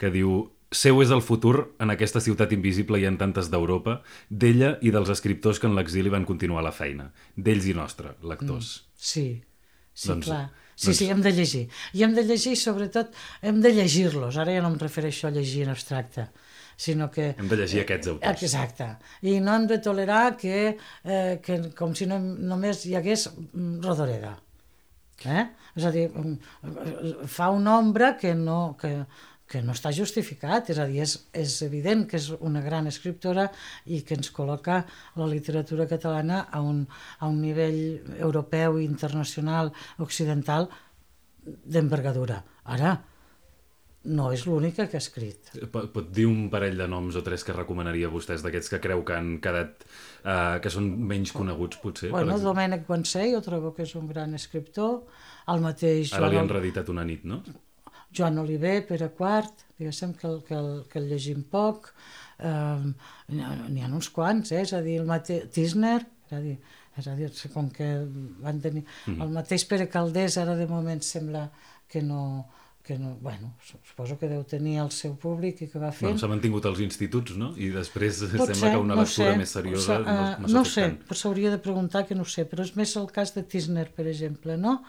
que 0.00 0.08
diu 0.10 0.48
seu 0.72 1.02
és 1.04 1.12
el 1.14 1.22
futur 1.22 1.74
en 1.82 1.92
aquesta 1.92 2.20
ciutat 2.24 2.52
invisible 2.56 3.00
i 3.00 3.06
en 3.08 3.18
tantes 3.20 3.50
d'Europa, 3.52 4.00
d'ella 4.28 4.76
i 4.82 4.92
dels 4.94 5.12
escriptors 5.12 5.60
que 5.60 5.68
en 5.70 5.76
l'exili 5.76 6.12
van 6.12 6.26
continuar 6.28 6.64
la 6.64 6.72
feina, 6.72 7.10
d'ells 7.36 7.68
i 7.70 7.76
nostre, 7.76 8.16
lectors. 8.22 8.74
Sí, 8.96 9.42
sí, 9.92 10.08
Doncs- 10.08 10.26
clar. 10.26 10.44
Sí, 10.74 10.86
doncs- 10.88 10.98
sí, 10.98 11.08
hem 11.12 11.20
de 11.22 11.32
llegir. 11.36 11.66
I 11.92 12.02
hem 12.06 12.14
de 12.16 12.24
llegir, 12.24 12.56
sobretot, 12.56 13.12
hem 13.42 13.60
de 13.62 13.74
llegir-los. 13.76 14.38
Ara 14.40 14.54
ja 14.56 14.62
no 14.64 14.72
em 14.72 14.78
refereixo 14.80 15.28
a 15.28 15.30
llegir 15.30 15.66
en 15.66 15.74
abstracte, 15.74 16.30
sinó 16.76 17.10
que... 17.10 17.34
Hem 17.38 17.50
de 17.50 17.58
llegir 17.60 17.82
aquests 17.82 18.08
autors. 18.14 18.42
Exacte. 18.42 18.88
I 19.28 19.36
no 19.44 19.54
hem 19.54 19.68
de 19.70 19.78
tolerar 19.84 20.36
que, 20.40 20.78
eh, 21.04 21.40
que 21.44 21.58
com 21.78 21.94
si 21.94 22.08
no, 22.08 22.18
només 22.18 22.86
hi 22.88 22.96
hagués 22.98 23.28
mm, 23.34 23.82
Rodoreda. 23.84 24.38
Eh? 25.22 25.44
És 25.78 25.84
a 25.86 25.92
dir, 25.94 26.08
mm, 26.10 27.28
fa 27.30 27.50
una 27.54 27.76
ombra 27.78 28.16
que 28.18 28.34
no, 28.34 28.76
que, 28.80 28.90
que 29.52 29.60
no 29.64 29.74
està 29.76 29.92
justificat, 29.92 30.70
és 30.72 30.80
a 30.80 30.86
dir, 30.88 31.02
és, 31.04 31.18
és 31.36 31.58
evident 31.66 32.06
que 32.08 32.16
és 32.16 32.30
una 32.40 32.62
gran 32.64 32.88
escriptora 32.88 33.50
i 33.84 34.00
que 34.06 34.16
ens 34.16 34.32
col·loca 34.32 34.82
la 35.20 35.28
literatura 35.28 35.86
catalana 35.90 36.46
a 36.48 36.62
un, 36.64 36.86
a 37.20 37.28
un 37.28 37.40
nivell 37.44 38.16
europeu, 38.18 38.80
internacional, 38.80 39.72
occidental, 40.00 40.70
d'envergadura. 41.44 42.40
Ara, 42.72 42.94
no 44.04 44.30
és 44.34 44.44
l'única 44.48 44.88
que 44.90 44.98
ha 44.98 45.02
escrit. 45.02 45.52
Pot, 45.74 45.90
pot 45.94 46.08
dir 46.14 46.24
un 46.26 46.48
parell 46.50 46.78
de 46.80 46.88
noms 46.90 47.18
o 47.18 47.22
tres 47.26 47.44
que 47.46 47.54
recomanaria 47.54 48.08
a 48.08 48.12
vostès 48.12 48.42
d'aquests 48.42 48.72
que 48.72 48.80
creu 48.82 49.04
que 49.06 49.14
han 49.14 49.34
quedat, 49.44 49.84
uh, 50.24 50.58
que 50.62 50.72
són 50.74 50.88
menys 51.10 51.34
coneguts, 51.36 51.78
potser? 51.82 52.10
Bueno? 52.14 52.38
Domènec 52.42 52.86
Guansé, 52.88 53.28
jo 53.34 53.42
trobo 53.44 53.74
que 53.76 53.86
és 53.86 53.94
un 53.98 54.08
gran 54.10 54.34
escriptor, 54.38 55.02
el 55.52 55.62
mateix 55.62 56.14
Ara 56.18 56.32
li 56.32 56.40
han 56.40 56.50
reeditat 56.50 56.90
una 56.90 57.06
nit, 57.06 57.26
no? 57.28 57.42
Joan 58.12 58.38
Oliver, 58.42 58.76
Pere 58.88 59.08
Quart, 59.16 59.64
diguéssim 59.78 60.14
que 60.18 60.28
el, 60.28 60.38
que 60.46 60.54
el, 60.58 60.70
que 60.90 61.00
el 61.00 61.08
llegim 61.10 61.42
poc, 61.50 61.90
eh, 62.38 62.92
n'hi 63.32 63.84
ha, 63.84 63.90
uns 63.90 64.10
quants, 64.14 64.52
eh? 64.52 64.62
és 64.66 64.74
a 64.76 64.82
dir, 64.84 64.98
el 65.00 65.08
mateix 65.08 65.48
Tisner, 65.54 65.98
és 66.28 66.36
a 66.36 66.40
dir, 66.44 66.56
és 67.00 67.08
a 67.08 67.16
dir, 67.18 67.30
com 67.54 67.70
que 67.72 67.88
van 68.44 68.60
tenir... 68.60 68.84
Mhm. 69.06 69.22
El 69.24 69.36
mateix 69.38 69.64
Pere 69.68 69.88
Caldés 69.92 70.38
ara 70.42 70.56
de 70.58 70.68
moment 70.70 71.00
sembla 71.06 71.48
que 71.88 72.02
no, 72.04 72.22
que 72.82 72.96
no, 72.98 73.14
bueno, 73.22 73.52
suposo 73.62 74.16
que 74.18 74.26
deu 74.26 74.42
tenir 74.42 74.80
el 74.82 74.88
seu 74.90 75.12
públic 75.14 75.60
i 75.62 75.68
que 75.70 75.78
va 75.78 75.92
fent. 75.94 76.08
Bueno, 76.08 76.18
s'ha 76.18 76.28
mantingut 76.30 76.64
als 76.66 76.80
instituts, 76.82 77.36
no? 77.38 77.52
I 77.54 77.68
després 77.70 78.18
Pot 78.24 78.50
sembla 78.50 78.56
ser, 78.58 78.70
que 78.74 78.80
una 78.82 78.96
no 78.96 79.04
lectura 79.04 79.28
sé. 79.30 79.38
més 79.38 79.52
seriosa 79.54 79.98
O 80.00 80.02
no, 80.02 80.16
no 80.42 80.50
no 80.56 80.62
sé, 80.66 80.82
tant. 80.88 80.96
però 81.06 81.18
s'hauria 81.20 81.52
de 81.54 81.60
preguntar 81.62 82.02
que 82.08 82.16
no 82.18 82.26
sé, 82.26 82.42
però 82.50 82.66
és 82.66 82.74
més 82.74 82.96
el 82.98 83.06
cas 83.14 83.34
de 83.36 83.44
Tisner, 83.46 83.86
per 83.94 84.08
exemple, 84.10 84.56
no? 84.58 84.80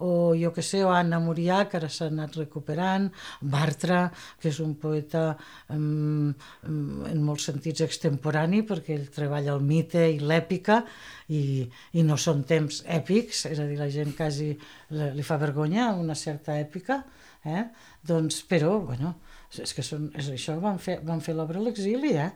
O 0.00 0.32
jo 0.38 0.52
que 0.56 0.64
sé, 0.64 0.80
o 0.84 0.90
Anna 0.96 1.20
Murià, 1.20 1.66
que 1.68 1.76
ara 1.76 1.90
s'ha 1.92 2.08
anat 2.08 2.40
recuperant, 2.40 3.10
Bartra, 3.42 4.06
que 4.40 4.48
és 4.48 4.58
un 4.64 4.72
poeta 4.80 5.36
um, 5.68 6.32
en 6.64 7.22
molts 7.22 7.50
sentits 7.52 7.84
extemporani, 7.84 8.62
perquè 8.66 8.96
ell 8.96 9.10
treballa 9.12 9.52
el 9.52 9.60
mite 9.62 10.08
i 10.08 10.18
l'èpica, 10.24 10.82
i, 11.28 11.68
i 11.92 12.02
no 12.02 12.16
són 12.16 12.42
temps 12.48 12.80
èpics, 12.88 13.44
és 13.52 13.60
a 13.60 13.68
dir, 13.68 13.76
la 13.78 13.90
gent 13.92 14.16
quasi 14.16 14.54
li 14.90 15.22
fa 15.24 15.36
vergonya 15.40 15.92
una 16.00 16.16
certa 16.18 16.56
èpica, 16.60 17.02
eh? 17.44 17.66
doncs, 18.06 18.42
però, 18.48 18.76
bueno, 18.86 19.16
és 19.52 19.74
que 19.76 19.84
són, 19.84 20.08
és 20.16 20.30
això, 20.32 20.56
van 20.62 20.78
fer, 20.80 21.00
van 21.04 21.20
fer 21.24 21.34
l'obra 21.36 21.60
a 21.60 21.64
l'exili, 21.64 22.14
eh? 22.16 22.30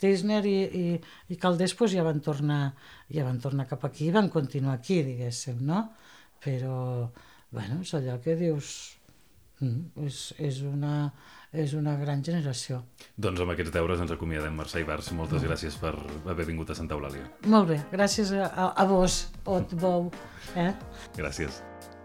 Tisner 0.00 0.40
i, 0.48 0.56
i, 0.64 0.84
i 1.28 1.36
Caldés 1.36 1.74
pues, 1.76 1.92
ja 1.92 2.04
van 2.06 2.22
tornar 2.24 2.62
ja 3.12 3.26
van 3.26 3.40
tornar 3.42 3.66
cap 3.68 3.84
aquí 3.88 4.06
i 4.08 4.14
van 4.14 4.30
continuar 4.32 4.78
aquí, 4.78 5.02
diguéssim, 5.06 5.60
no? 5.66 5.82
Però, 6.40 7.10
bueno, 7.52 7.82
és 7.84 7.92
allò 7.98 8.16
que 8.22 8.38
dius... 8.38 8.96
Mm, 9.60 10.06
és, 10.06 10.18
és, 10.40 10.62
una, 10.64 11.10
és 11.52 11.74
una 11.76 11.92
gran 12.00 12.22
generació. 12.24 12.78
Doncs 13.20 13.42
amb 13.44 13.52
aquests 13.52 13.74
deures 13.74 14.00
ens 14.00 14.14
acomiadem, 14.14 14.56
Mercè 14.56 14.80
Ibars. 14.80 15.10
Moltes 15.18 15.44
gràcies 15.44 15.76
per 15.82 15.92
haver 16.32 16.48
vingut 16.48 16.72
a 16.72 16.78
Santa 16.78 16.96
Eulàlia. 16.96 17.28
Molt 17.44 17.68
bé, 17.74 17.80
gràcies 17.92 18.32
a, 18.32 18.48
a, 18.48 18.70
a 18.72 18.88
vos, 18.88 19.26
Ot 19.44 19.76
Bou. 19.82 20.08
Eh? 20.56 20.72
Gràcies. 21.18 21.60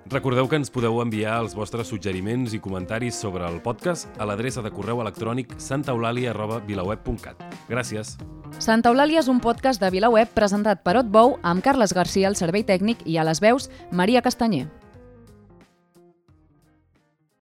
Recordeu 0.05 0.45
que 0.45 0.59
ens 0.59 0.69
podeu 0.69 0.99
enviar 1.01 1.39
els 1.41 1.55
vostres 1.57 1.89
suggeriments 1.89 2.53
i 2.53 2.59
comentaris 2.61 3.17
sobre 3.17 3.47
el 3.49 3.57
podcast 3.65 4.05
a 4.21 4.27
l'adreça 4.29 4.61
de 4.61 4.69
correu 4.69 5.01
electrònic 5.01 5.55
santaeulàlia.vilaweb.cat. 5.57 7.41
Gràcies. 7.71 8.13
Santa 8.61 8.93
Eulàlia 8.93 9.23
és 9.23 9.27
un 9.31 9.41
podcast 9.41 9.81
de 9.81 9.89
VilaWeb 9.89 10.29
presentat 10.37 10.85
per 10.85 10.99
Otbou 11.01 11.39
amb 11.41 11.65
Carles 11.65 11.97
Garcia 11.97 12.29
al 12.29 12.37
servei 12.37 12.63
tècnic 12.63 13.01
i 13.09 13.17
a 13.17 13.25
les 13.25 13.41
veus 13.41 13.71
Maria 13.91 14.21
Castanyer. 14.21 14.67